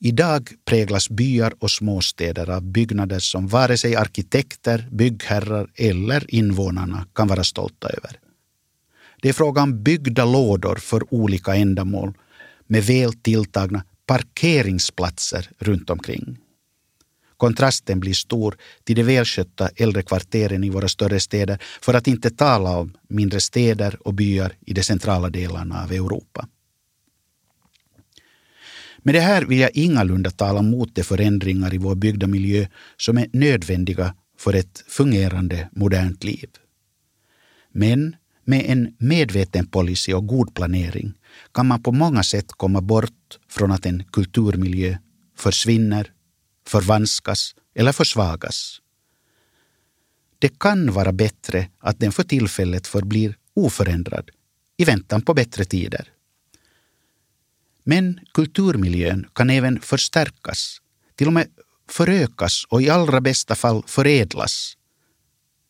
Idag 0.01 0.51
präglas 0.65 1.11
byar 1.11 1.53
och 1.59 1.71
småstäder 1.71 2.51
av 2.51 2.63
byggnader 2.63 3.19
som 3.19 3.49
vare 3.49 3.77
sig 3.77 3.97
arkitekter, 3.97 4.89
byggherrar 4.93 5.71
eller 5.75 6.35
invånarna 6.35 7.07
kan 7.15 7.29
vara 7.29 7.45
stolta 7.45 7.89
över. 7.89 8.21
Det 9.23 9.29
är 9.29 9.33
fråga 9.33 9.63
om 9.63 9.83
byggda 9.83 10.25
lådor 10.25 10.77
för 10.77 11.15
olika 11.15 11.55
ändamål 11.55 12.15
med 12.67 12.85
väl 12.85 13.13
tilltagna 13.13 13.85
parkeringsplatser 14.07 15.51
runt 15.59 15.91
omkring. 15.91 16.39
Kontrasten 17.37 18.01
blir 18.01 18.15
stor 18.15 18.57
till 18.85 18.97
de 18.97 19.03
välskötta 19.03 19.69
äldre 19.77 20.03
kvarteren 20.03 20.65
i 20.65 20.71
våra 20.71 20.89
större 20.89 21.21
städer 21.21 21.59
för 21.81 21.95
att 21.95 22.07
inte 22.07 22.31
tala 22.31 22.77
om 22.77 22.93
mindre 23.09 23.41
städer 23.41 23.99
och 24.01 24.15
byar 24.15 24.53
i 24.67 24.73
de 24.73 24.83
centrala 24.83 25.31
delarna 25.31 25.83
av 25.83 25.93
Europa. 25.93 26.49
Med 29.07 29.15
det 29.15 29.21
här 29.21 29.43
vill 29.43 29.59
jag 29.59 29.77
ingalunda 29.77 30.31
tala 30.31 30.63
mot 30.63 30.95
de 30.95 31.03
förändringar 31.03 31.75
i 31.75 31.79
vår 31.79 31.95
byggda 31.95 32.27
miljö 32.27 32.67
som 32.97 33.19
är 33.19 33.29
nödvändiga 33.33 34.15
för 34.39 34.55
ett 34.55 34.85
fungerande 34.89 35.69
modernt 35.73 36.25
liv. 36.25 36.51
Men 37.73 38.17
med 38.45 38.65
en 38.67 38.95
medveten 38.99 39.67
policy 39.67 40.13
och 40.13 40.27
god 40.27 40.55
planering 40.55 41.15
kan 41.53 41.67
man 41.67 41.83
på 41.83 41.93
många 41.93 42.23
sätt 42.23 42.53
komma 42.53 42.81
bort 42.81 43.39
från 43.49 43.73
att 43.73 43.87
en 43.87 44.05
kulturmiljö 44.05 44.97
försvinner, 45.37 46.13
förvanskas 46.67 47.55
eller 47.75 47.93
försvagas. 47.93 48.81
Det 50.39 50.59
kan 50.59 50.93
vara 50.93 51.13
bättre 51.13 51.69
att 51.79 52.01
den 52.01 52.13
för 52.13 52.23
tillfället 52.23 52.87
förblir 52.87 53.37
oförändrad 53.55 54.31
i 54.77 54.85
väntan 54.85 55.23
på 55.23 55.35
bättre 55.35 55.65
tider. 55.65 56.16
Men 57.89 58.21
kulturmiljön 58.35 59.27
kan 59.33 59.51
även 59.51 59.81
förstärkas, 59.81 60.79
till 61.15 61.27
och 61.27 61.33
med 61.33 61.47
förökas 61.91 62.65
och 62.69 62.83
i 62.83 62.91
allra 62.91 63.21
bästa 63.21 63.55
fall 63.55 63.83
förädlas. 63.87 64.77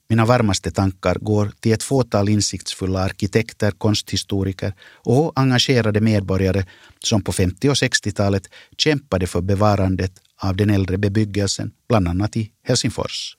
Mina 0.08 0.24
varmaste 0.24 0.70
tankar 0.70 1.14
går 1.20 1.52
till 1.60 1.72
ett 1.72 1.82
fåtal 1.82 2.28
insiktsfulla 2.28 3.00
arkitekter, 3.00 3.70
konsthistoriker 3.70 4.74
och 4.92 5.32
engagerade 5.36 6.00
medborgare 6.00 6.64
som 7.04 7.22
på 7.22 7.32
50 7.32 7.68
och 7.68 7.74
60-talet 7.74 8.48
kämpade 8.78 9.26
för 9.26 9.40
bevarandet 9.40 10.12
av 10.36 10.56
den 10.56 10.70
äldre 10.70 10.98
bebyggelsen, 10.98 11.72
bland 11.88 12.08
annat 12.08 12.36
i 12.36 12.52
Helsingfors. 12.62 13.36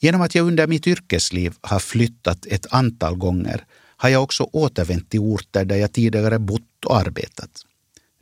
Genom 0.00 0.20
att 0.20 0.34
jag 0.34 0.46
under 0.46 0.66
mitt 0.66 0.86
yrkesliv 0.86 1.54
har 1.60 1.78
flyttat 1.78 2.46
ett 2.46 2.66
antal 2.70 3.16
gånger 3.16 3.64
har 3.96 4.08
jag 4.08 4.22
också 4.22 4.48
återvänt 4.52 5.10
till 5.10 5.20
orter 5.20 5.64
där 5.64 5.76
jag 5.76 5.92
tidigare 5.92 6.38
bott 6.38 6.84
och 6.86 6.96
arbetat. 6.96 7.50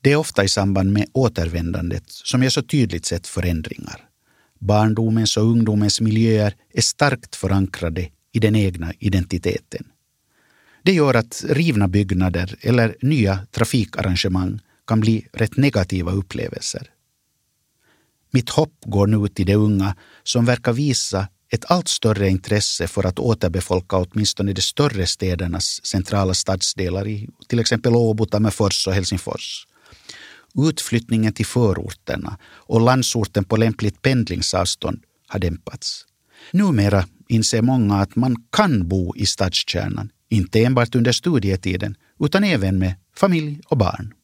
Det 0.00 0.12
är 0.12 0.16
ofta 0.16 0.44
i 0.44 0.48
samband 0.48 0.92
med 0.92 1.06
återvändandet 1.12 2.04
som 2.06 2.42
jag 2.42 2.52
så 2.52 2.62
tydligt 2.62 3.06
sett 3.06 3.26
förändringar. 3.26 4.08
Barndomens 4.58 5.36
och 5.36 5.44
ungdomens 5.44 6.00
miljöer 6.00 6.54
är 6.72 6.82
starkt 6.82 7.36
förankrade 7.36 8.08
i 8.32 8.38
den 8.38 8.56
egna 8.56 8.92
identiteten. 8.98 9.86
Det 10.82 10.92
gör 10.92 11.14
att 11.14 11.44
rivna 11.48 11.88
byggnader 11.88 12.56
eller 12.60 12.96
nya 13.00 13.46
trafikarrangemang 13.50 14.60
kan 14.86 15.00
bli 15.00 15.26
rätt 15.32 15.56
negativa 15.56 16.12
upplevelser. 16.12 16.90
Mitt 18.30 18.50
hopp 18.50 18.74
går 18.84 19.06
nu 19.06 19.28
till 19.28 19.46
de 19.46 19.54
unga 19.54 19.96
som 20.22 20.44
verkar 20.44 20.72
visa 20.72 21.28
ett 21.54 21.70
allt 21.70 21.88
större 21.88 22.28
intresse 22.28 22.86
för 22.88 23.06
att 23.06 23.18
återbefolka 23.18 23.96
åtminstone 23.96 24.52
de 24.52 24.62
större 24.62 25.06
städernas 25.06 25.86
centrala 25.86 26.34
stadsdelar 26.34 27.06
i 27.08 27.28
till 27.48 27.58
exempel 27.58 27.96
Åbo, 27.96 28.26
Tammerfors 28.26 28.86
och 28.86 28.92
Helsingfors. 28.92 29.66
Utflyttningen 30.58 31.32
till 31.32 31.46
förorterna 31.46 32.38
och 32.44 32.80
landsorten 32.80 33.44
på 33.44 33.56
lämpligt 33.56 34.02
pendlingsavstånd 34.02 35.02
har 35.28 35.38
dämpats. 35.38 36.06
Numera 36.50 37.04
inser 37.28 37.62
många 37.62 37.94
att 37.94 38.16
man 38.16 38.36
kan 38.52 38.88
bo 38.88 39.16
i 39.16 39.26
stadskärnan, 39.26 40.10
inte 40.28 40.64
enbart 40.64 40.94
under 40.94 41.12
studietiden, 41.12 41.96
utan 42.20 42.44
även 42.44 42.78
med 42.78 42.94
familj 43.16 43.60
och 43.68 43.76
barn. 43.76 44.14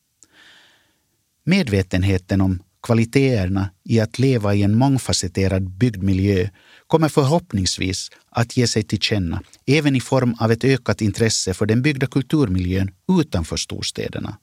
Medvetenheten 1.45 2.41
om 2.41 2.63
kvaliteterna 2.83 3.71
i 3.85 4.01
att 4.01 4.19
leva 4.19 4.55
i 4.55 4.63
en 4.63 4.79
mångfacetterad 4.79 5.71
byggd 5.71 6.03
miljö 6.03 6.49
kommer 6.91 7.09
förhoppningsvis 7.09 8.11
att 8.31 8.57
ge 8.57 8.67
sig 8.67 8.83
till 8.83 9.01
känna 9.01 9.43
även 9.67 9.97
i 9.97 10.01
form 10.01 10.35
av 10.41 10.53
ett 10.53 10.65
ökat 10.65 11.01
intresse 11.01 11.55
för 11.55 11.67
den 11.67 11.83
byggda 11.83 12.07
kulturmiljön 12.07 12.91
utanför 13.21 13.57
storstäderna. 13.57 14.39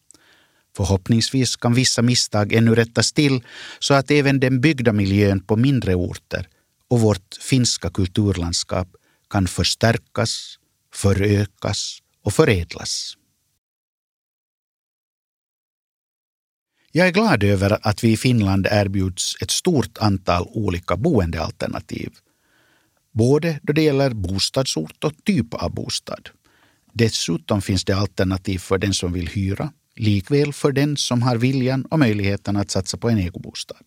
Förhoppningsvis 0.78 1.56
kan 1.56 1.74
vissa 1.74 2.02
misstag 2.02 2.54
ännu 2.54 2.76
rättas 2.76 3.14
till 3.14 3.44
så 3.80 3.94
att 3.94 4.12
även 4.12 4.40
den 4.40 4.62
byggda 4.62 4.94
miljön 4.94 5.40
på 5.40 5.56
mindre 5.56 5.96
orter 5.96 6.48
och 6.90 7.00
vårt 7.00 7.38
finska 7.42 7.90
kulturlandskap 7.90 8.88
kan 9.30 9.48
förstärkas, 9.48 10.60
förökas 10.94 12.00
och 12.24 12.34
förädlas. 12.34 13.14
Jag 16.92 17.08
är 17.08 17.12
glad 17.12 17.44
över 17.44 17.78
att 17.82 18.04
vi 18.04 18.12
i 18.12 18.18
Finland 18.18 18.68
erbjuds 18.72 19.36
ett 19.42 19.52
stort 19.52 19.98
antal 19.98 20.48
olika 20.48 20.98
boendealternativ. 20.98 22.10
Både 23.18 23.60
då 23.64 23.74
det 23.74 23.82
gäller 23.82 24.10
bostadsort 24.10 25.04
och 25.04 25.14
typ 25.24 25.54
av 25.54 25.74
bostad. 25.74 26.30
Dessutom 26.94 27.62
finns 27.62 27.86
det 27.86 27.94
alternativ 27.94 28.60
för 28.60 28.78
den 28.78 28.94
som 28.94 29.14
vill 29.14 29.28
hyra, 29.28 29.72
likväl 29.96 30.54
för 30.54 30.72
den 30.72 30.98
som 30.98 31.22
har 31.22 31.38
viljan 31.38 31.86
och 31.86 32.00
möjligheten 32.00 32.58
att 32.58 32.72
satsa 32.72 32.98
på 32.98 33.10
en 33.10 33.20
egobostad. 33.20 33.84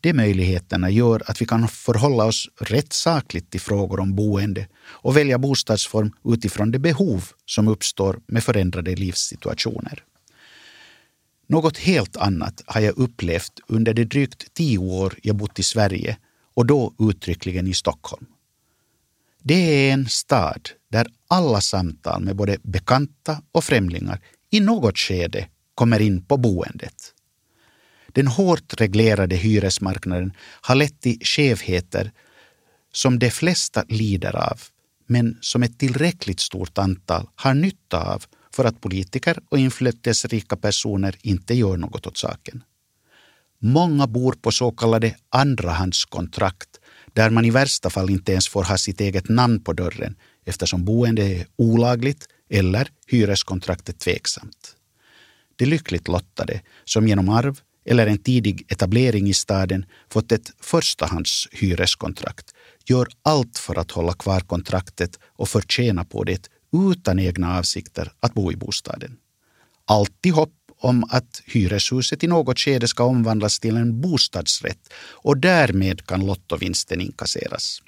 De 0.00 0.12
möjligheterna 0.12 0.90
gör 0.90 1.22
att 1.26 1.42
vi 1.42 1.46
kan 1.46 1.68
förhålla 1.68 2.24
oss 2.24 2.48
rätt 2.60 2.92
sakligt 2.92 3.50
till 3.50 3.60
frågor 3.60 4.00
om 4.00 4.14
boende 4.14 4.68
och 4.84 5.16
välja 5.16 5.38
bostadsform 5.38 6.12
utifrån 6.24 6.70
de 6.70 6.78
behov 6.78 7.24
som 7.46 7.68
uppstår 7.68 8.20
med 8.26 8.44
förändrade 8.44 8.96
livssituationer. 8.96 10.04
Något 11.46 11.78
helt 11.78 12.16
annat 12.16 12.62
har 12.66 12.80
jag 12.80 12.98
upplevt 12.98 13.60
under 13.68 13.94
de 13.94 14.04
drygt 14.04 14.54
tio 14.54 14.78
år 14.78 15.14
jag 15.22 15.36
bott 15.36 15.58
i 15.58 15.62
Sverige 15.62 16.16
och 16.54 16.66
då 16.66 16.94
uttryckligen 16.98 17.66
i 17.66 17.74
Stockholm. 17.74 18.26
Det 19.42 19.88
är 19.88 19.92
en 19.92 20.08
stad 20.08 20.70
där 20.90 21.06
alla 21.28 21.60
samtal 21.60 22.24
med 22.24 22.36
både 22.36 22.58
bekanta 22.62 23.42
och 23.52 23.64
främlingar 23.64 24.20
i 24.50 24.60
något 24.60 24.98
skede 24.98 25.48
kommer 25.74 26.00
in 26.00 26.24
på 26.24 26.36
boendet. 26.36 27.14
Den 28.08 28.26
hårt 28.26 28.80
reglerade 28.80 29.36
hyresmarknaden 29.36 30.32
har 30.60 30.74
lett 30.74 31.00
till 31.00 31.18
skevheter 31.22 32.12
som 32.92 33.18
de 33.18 33.30
flesta 33.30 33.84
lider 33.88 34.36
av, 34.36 34.60
men 35.06 35.38
som 35.40 35.62
ett 35.62 35.78
tillräckligt 35.78 36.40
stort 36.40 36.78
antal 36.78 37.28
har 37.34 37.54
nytta 37.54 38.14
av 38.14 38.24
för 38.52 38.64
att 38.64 38.80
politiker 38.80 39.38
och 39.48 39.58
inflytelserika 39.58 40.56
personer 40.56 41.16
inte 41.22 41.54
gör 41.54 41.76
något 41.76 42.06
åt 42.06 42.16
saken. 42.16 42.62
Många 43.66 44.06
bor 44.06 44.32
på 44.32 44.50
så 44.50 44.70
kallade 44.70 45.16
andrahandskontrakt 45.28 46.68
där 47.12 47.30
man 47.30 47.44
i 47.44 47.50
värsta 47.50 47.90
fall 47.90 48.10
inte 48.10 48.32
ens 48.32 48.48
får 48.48 48.64
ha 48.64 48.78
sitt 48.78 49.00
eget 49.00 49.28
namn 49.28 49.60
på 49.60 49.72
dörren 49.72 50.16
eftersom 50.44 50.84
boende 50.84 51.22
är 51.22 51.46
olagligt 51.56 52.28
eller 52.50 52.88
hyreskontraktet 53.06 53.98
tveksamt. 53.98 54.76
De 55.56 55.66
lyckligt 55.66 56.08
lottade 56.08 56.60
som 56.84 57.08
genom 57.08 57.28
arv 57.28 57.60
eller 57.84 58.06
en 58.06 58.18
tidig 58.18 58.66
etablering 58.68 59.28
i 59.28 59.34
staden 59.34 59.86
fått 60.10 60.32
ett 60.32 60.50
förstahandshyreskontrakt 60.60 62.54
gör 62.86 63.08
allt 63.22 63.58
för 63.58 63.78
att 63.78 63.90
hålla 63.90 64.12
kvar 64.12 64.40
kontraktet 64.40 65.18
och 65.26 65.48
förtjäna 65.48 66.04
på 66.04 66.24
det 66.24 66.48
utan 66.90 67.18
egna 67.18 67.58
avsikter 67.58 68.12
att 68.20 68.34
bo 68.34 68.52
i 68.52 68.56
bostaden. 68.56 69.16
Alltid 69.86 70.32
hopp 70.32 70.63
om 70.84 71.04
att 71.10 71.42
hyreshuset 71.46 72.24
i 72.24 72.26
något 72.26 72.58
skede 72.58 72.88
ska 72.88 73.04
omvandlas 73.04 73.60
till 73.60 73.76
en 73.76 74.00
bostadsrätt 74.00 74.92
och 74.96 75.36
därmed 75.38 76.06
kan 76.06 76.26
lottovinsten 76.26 77.00
inkasseras. 77.00 77.82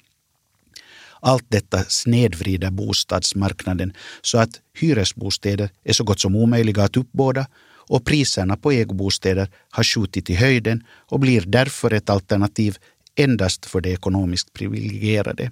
Allt 1.21 1.45
detta 1.47 1.83
snedvrider 1.83 2.71
bostadsmarknaden 2.71 3.93
så 4.21 4.37
att 4.37 4.61
hyresbostäder 4.73 5.69
är 5.83 5.93
så 5.93 6.03
gott 6.03 6.19
som 6.19 6.35
omöjliga 6.35 6.83
att 6.83 6.97
uppbåda 6.97 7.47
och 7.89 8.05
priserna 8.05 8.57
på 8.57 8.71
ägobostäder 8.71 9.49
har 9.69 9.83
skjutit 9.83 10.29
i 10.29 10.35
höjden 10.35 10.83
och 10.89 11.19
blir 11.19 11.41
därför 11.41 11.93
ett 11.93 12.09
alternativ 12.09 12.77
endast 13.15 13.65
för 13.65 13.81
de 13.81 13.93
ekonomiskt 13.93 14.53
privilegierade. 14.53 15.51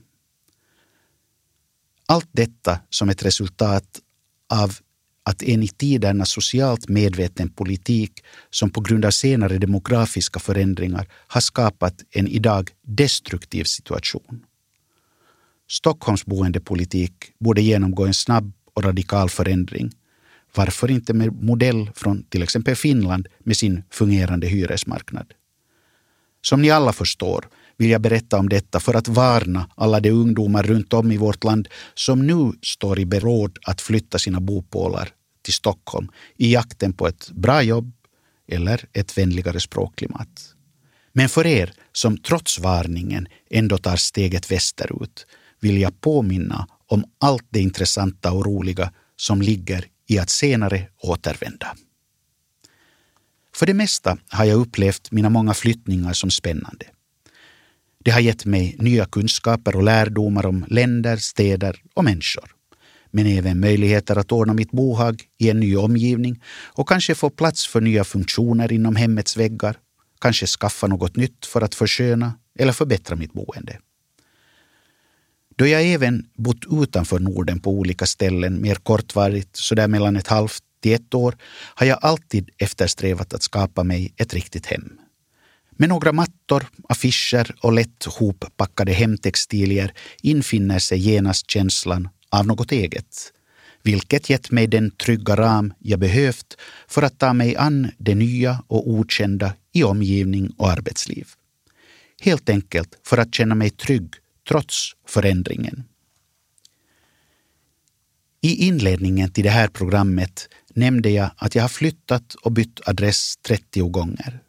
Allt 2.07 2.29
detta 2.31 2.79
som 2.89 3.09
ett 3.09 3.25
resultat 3.25 3.99
av 4.49 4.77
att 5.25 5.43
en 5.43 5.63
i 5.63 5.67
tiderna 5.67 6.25
socialt 6.25 6.89
medveten 6.89 7.49
politik 7.49 8.11
som 8.49 8.69
på 8.69 8.81
grund 8.81 9.05
av 9.05 9.11
senare 9.11 9.57
demografiska 9.57 10.39
förändringar 10.39 11.07
har 11.27 11.41
skapat 11.41 11.95
en 12.11 12.27
idag 12.27 12.69
destruktiv 12.81 13.63
situation. 13.63 14.45
Stockholms 15.69 16.25
boendepolitik 16.25 17.13
borde 17.39 17.61
genomgå 17.61 18.05
en 18.05 18.13
snabb 18.13 18.53
och 18.73 18.83
radikal 18.83 19.29
förändring. 19.29 19.91
Varför 20.55 20.91
inte 20.91 21.13
med 21.13 21.43
modell 21.43 21.89
från 21.95 22.23
till 22.23 22.43
exempel 22.43 22.75
Finland 22.75 23.27
med 23.39 23.57
sin 23.57 23.83
fungerande 23.89 24.47
hyresmarknad? 24.47 25.33
Som 26.41 26.61
ni 26.61 26.69
alla 26.69 26.93
förstår 26.93 27.45
vill 27.77 27.89
jag 27.89 28.01
berätta 28.01 28.39
om 28.39 28.49
detta 28.49 28.79
för 28.79 28.93
att 28.93 29.07
varna 29.07 29.69
alla 29.75 29.99
de 29.99 30.11
ungdomar 30.11 30.63
runt 30.63 30.93
om 30.93 31.11
i 31.11 31.17
vårt 31.17 31.43
land 31.43 31.67
som 31.93 32.27
nu 32.27 32.51
står 32.61 32.99
i 32.99 33.05
beråd 33.05 33.57
att 33.65 33.81
flytta 33.81 34.19
sina 34.19 34.39
bopålar 34.39 35.09
till 35.41 35.53
Stockholm 35.53 36.07
i 36.37 36.53
jakten 36.53 36.93
på 36.93 37.07
ett 37.07 37.31
bra 37.31 37.61
jobb 37.61 37.91
eller 38.47 38.85
ett 38.93 39.17
vänligare 39.17 39.59
språkklimat. 39.59 40.55
Men 41.13 41.29
för 41.29 41.47
er 41.47 41.73
som 41.91 42.17
trots 42.17 42.59
varningen 42.59 43.27
ändå 43.49 43.77
tar 43.77 43.95
steget 43.95 44.51
västerut 44.51 45.25
vill 45.59 45.81
jag 45.81 46.01
påminna 46.01 46.67
om 46.87 47.03
allt 47.19 47.47
det 47.49 47.59
intressanta 47.59 48.31
och 48.31 48.45
roliga 48.45 48.91
som 49.15 49.41
ligger 49.41 49.85
i 50.07 50.19
att 50.19 50.29
senare 50.29 50.87
återvända. 50.97 51.75
För 53.55 53.65
det 53.65 53.73
mesta 53.73 54.17
har 54.29 54.45
jag 54.45 54.59
upplevt 54.59 55.11
mina 55.11 55.29
många 55.29 55.53
flyttningar 55.53 56.13
som 56.13 56.31
spännande. 56.31 56.85
Det 58.05 58.11
har 58.11 58.19
gett 58.19 58.45
mig 58.45 58.75
nya 58.79 59.05
kunskaper 59.05 59.75
och 59.75 59.83
lärdomar 59.83 60.45
om 60.45 60.65
länder, 60.67 61.17
städer 61.17 61.81
och 61.93 62.03
människor. 62.03 62.51
Men 63.11 63.25
även 63.25 63.59
möjligheter 63.59 64.15
att 64.15 64.31
ordna 64.31 64.53
mitt 64.53 64.71
bohag 64.71 65.21
i 65.37 65.49
en 65.49 65.59
ny 65.59 65.77
omgivning 65.77 66.41
och 66.47 66.89
kanske 66.89 67.15
få 67.15 67.29
plats 67.29 67.67
för 67.67 67.81
nya 67.81 68.03
funktioner 68.03 68.71
inom 68.71 68.95
hemmets 68.95 69.37
väggar. 69.37 69.77
Kanske 70.21 70.47
skaffa 70.47 70.87
något 70.87 71.15
nytt 71.15 71.45
för 71.45 71.61
att 71.61 71.75
försköna 71.75 72.33
eller 72.59 72.73
förbättra 72.73 73.15
mitt 73.15 73.33
boende. 73.33 73.79
Då 75.55 75.67
jag 75.67 75.83
även 75.83 76.25
bott 76.37 76.65
utanför 76.71 77.19
Norden 77.19 77.59
på 77.59 77.71
olika 77.71 78.05
ställen 78.05 78.61
mer 78.61 78.75
kortvarigt, 78.75 79.55
sådär 79.55 79.87
mellan 79.87 80.15
ett 80.15 80.27
halvt 80.27 80.63
till 80.81 80.93
ett 80.93 81.13
år, 81.13 81.35
har 81.75 81.85
jag 81.85 81.99
alltid 82.01 82.49
eftersträvat 82.57 83.33
att 83.33 83.43
skapa 83.43 83.83
mig 83.83 84.13
ett 84.17 84.33
riktigt 84.33 84.65
hem. 84.65 84.99
Med 85.77 85.89
några 85.89 86.11
mattor, 86.11 86.67
affischer 86.89 87.55
och 87.61 87.73
lätt 87.73 88.05
hoppackade 88.05 88.93
hemtextilier 88.93 89.93
infinner 90.21 90.79
sig 90.79 90.99
genast 90.99 91.51
känslan 91.51 92.09
av 92.29 92.47
något 92.47 92.71
eget, 92.71 93.31
vilket 93.83 94.29
gett 94.29 94.51
mig 94.51 94.67
den 94.67 94.91
trygga 94.91 95.35
ram 95.35 95.73
jag 95.79 95.99
behövt 95.99 96.57
för 96.87 97.01
att 97.01 97.19
ta 97.19 97.33
mig 97.33 97.55
an 97.55 97.91
det 97.97 98.15
nya 98.15 98.63
och 98.67 98.89
okända 98.89 99.53
i 99.73 99.83
omgivning 99.83 100.49
och 100.57 100.71
arbetsliv. 100.71 101.27
Helt 102.21 102.49
enkelt 102.49 102.99
för 103.03 103.17
att 103.17 103.35
känna 103.35 103.55
mig 103.55 103.69
trygg 103.69 104.13
trots 104.49 104.91
förändringen. 105.07 105.83
I 108.41 108.67
inledningen 108.67 109.31
till 109.31 109.43
det 109.43 109.49
här 109.49 109.67
programmet 109.67 110.49
nämnde 110.73 111.09
jag 111.09 111.31
att 111.37 111.55
jag 111.55 111.63
har 111.63 111.69
flyttat 111.69 112.33
och 112.33 112.51
bytt 112.51 112.87
adress 112.87 113.35
30 113.47 113.89
gånger. 113.89 114.44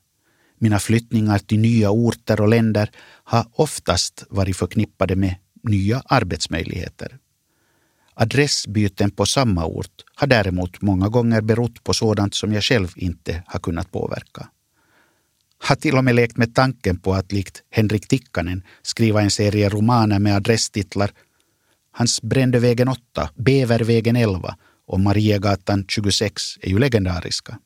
Mina 0.58 0.78
flyttningar 0.78 1.38
till 1.38 1.58
nya 1.58 1.90
orter 1.90 2.40
och 2.40 2.48
länder 2.48 2.90
har 3.24 3.46
oftast 3.52 4.24
varit 4.30 4.56
förknippade 4.56 5.16
med 5.16 5.34
nya 5.62 6.02
arbetsmöjligheter. 6.06 7.18
Adressbyten 8.14 9.10
på 9.10 9.26
samma 9.26 9.66
ort 9.66 10.04
har 10.14 10.26
däremot 10.26 10.82
många 10.82 11.08
gånger 11.08 11.40
berott 11.40 11.84
på 11.84 11.94
sådant 11.94 12.34
som 12.34 12.52
jag 12.52 12.62
själv 12.62 12.92
inte 12.96 13.42
har 13.46 13.60
kunnat 13.60 13.92
påverka. 13.92 14.48
Har 15.58 15.76
till 15.76 15.96
och 15.96 16.04
med 16.04 16.14
lekt 16.14 16.36
med 16.36 16.54
tanken 16.54 16.98
på 16.98 17.14
att 17.14 17.32
likt 17.32 17.62
Henrik 17.70 18.08
Tikkanen 18.08 18.62
skriva 18.82 19.22
en 19.22 19.30
serie 19.30 19.68
romaner 19.68 20.18
med 20.18 20.36
adresstitlar 20.36 21.10
Hans 21.92 22.22
Brändevägen 22.22 22.88
8, 22.88 23.30
Bävervägen 23.34 24.16
11 24.16 24.56
och 24.86 25.00
Mariagatan 25.00 25.84
26 25.88 26.42
är 26.60 26.68
ju 26.68 26.78
legendariska. 26.78 27.58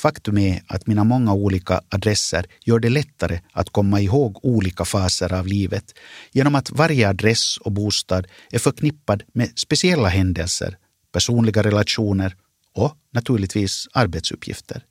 Faktum 0.00 0.38
är 0.38 0.62
att 0.66 0.86
mina 0.86 1.04
många 1.04 1.34
olika 1.34 1.80
adresser 1.88 2.46
gör 2.64 2.78
det 2.78 2.88
lättare 2.88 3.40
att 3.52 3.70
komma 3.70 4.00
ihåg 4.00 4.44
olika 4.44 4.84
faser 4.84 5.32
av 5.32 5.46
livet 5.46 5.84
genom 6.32 6.54
att 6.54 6.70
varje 6.70 7.08
adress 7.08 7.56
och 7.56 7.72
bostad 7.72 8.26
är 8.50 8.58
förknippad 8.58 9.22
med 9.32 9.58
speciella 9.58 10.08
händelser, 10.08 10.76
personliga 11.12 11.62
relationer 11.62 12.36
och 12.74 12.92
naturligtvis 13.12 13.88
arbetsuppgifter. 13.92 14.84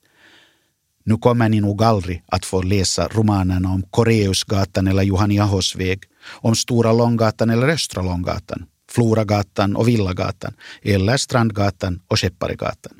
Nu 1.04 1.16
kommer 1.16 1.48
ni 1.48 1.60
nog 1.60 1.82
aldrig 1.82 2.22
att 2.26 2.44
få 2.44 2.62
läsa 2.62 3.08
romanerna 3.08 3.68
om 3.68 3.82
Koreusgatan 3.82 4.86
eller 4.86 5.02
Johaniahos 5.02 5.76
väg, 5.76 6.02
om 6.26 6.56
Stora 6.56 6.92
Långgatan 6.92 7.50
eller 7.50 7.68
Östra 7.68 8.02
Långgatan, 8.02 8.66
Floragatan 8.90 9.76
och 9.76 9.88
Villagatan 9.88 10.54
eller 10.82 11.16
Strandgatan 11.16 12.00
och 12.08 12.18
Skepparegatan. 12.18 12.99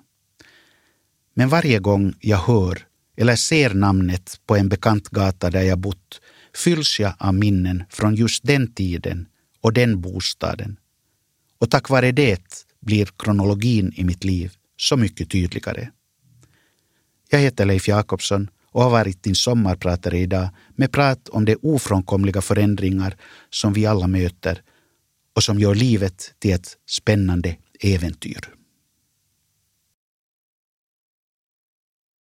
Men 1.34 1.48
varje 1.48 1.78
gång 1.78 2.14
jag 2.20 2.38
hör 2.38 2.86
eller 3.16 3.36
ser 3.36 3.74
namnet 3.74 4.40
på 4.46 4.56
en 4.56 4.68
bekant 4.68 5.08
gata 5.08 5.50
där 5.50 5.62
jag 5.62 5.78
bott 5.78 6.20
fylls 6.54 7.00
jag 7.00 7.12
av 7.18 7.34
minnen 7.34 7.84
från 7.90 8.14
just 8.14 8.46
den 8.46 8.74
tiden 8.74 9.28
och 9.60 9.72
den 9.72 10.00
bostaden. 10.00 10.76
Och 11.58 11.70
tack 11.70 11.88
vare 11.88 12.12
det 12.12 12.66
blir 12.80 13.08
kronologin 13.18 13.92
i 13.96 14.04
mitt 14.04 14.24
liv 14.24 14.52
så 14.76 14.96
mycket 14.96 15.30
tydligare. 15.30 15.90
Jag 17.30 17.38
heter 17.38 17.64
Leif 17.66 17.88
Jakobsson 17.88 18.50
och 18.72 18.82
har 18.82 18.90
varit 18.90 19.22
din 19.22 19.34
sommarpratare 19.34 20.18
idag 20.18 20.48
med 20.76 20.92
prat 20.92 21.28
om 21.28 21.44
de 21.44 21.56
ofrånkomliga 21.62 22.40
förändringar 22.40 23.16
som 23.50 23.72
vi 23.72 23.86
alla 23.86 24.06
möter 24.06 24.62
och 25.36 25.42
som 25.42 25.58
gör 25.58 25.74
livet 25.74 26.34
till 26.38 26.52
ett 26.52 26.76
spännande 26.88 27.56
äventyr. 27.80 28.59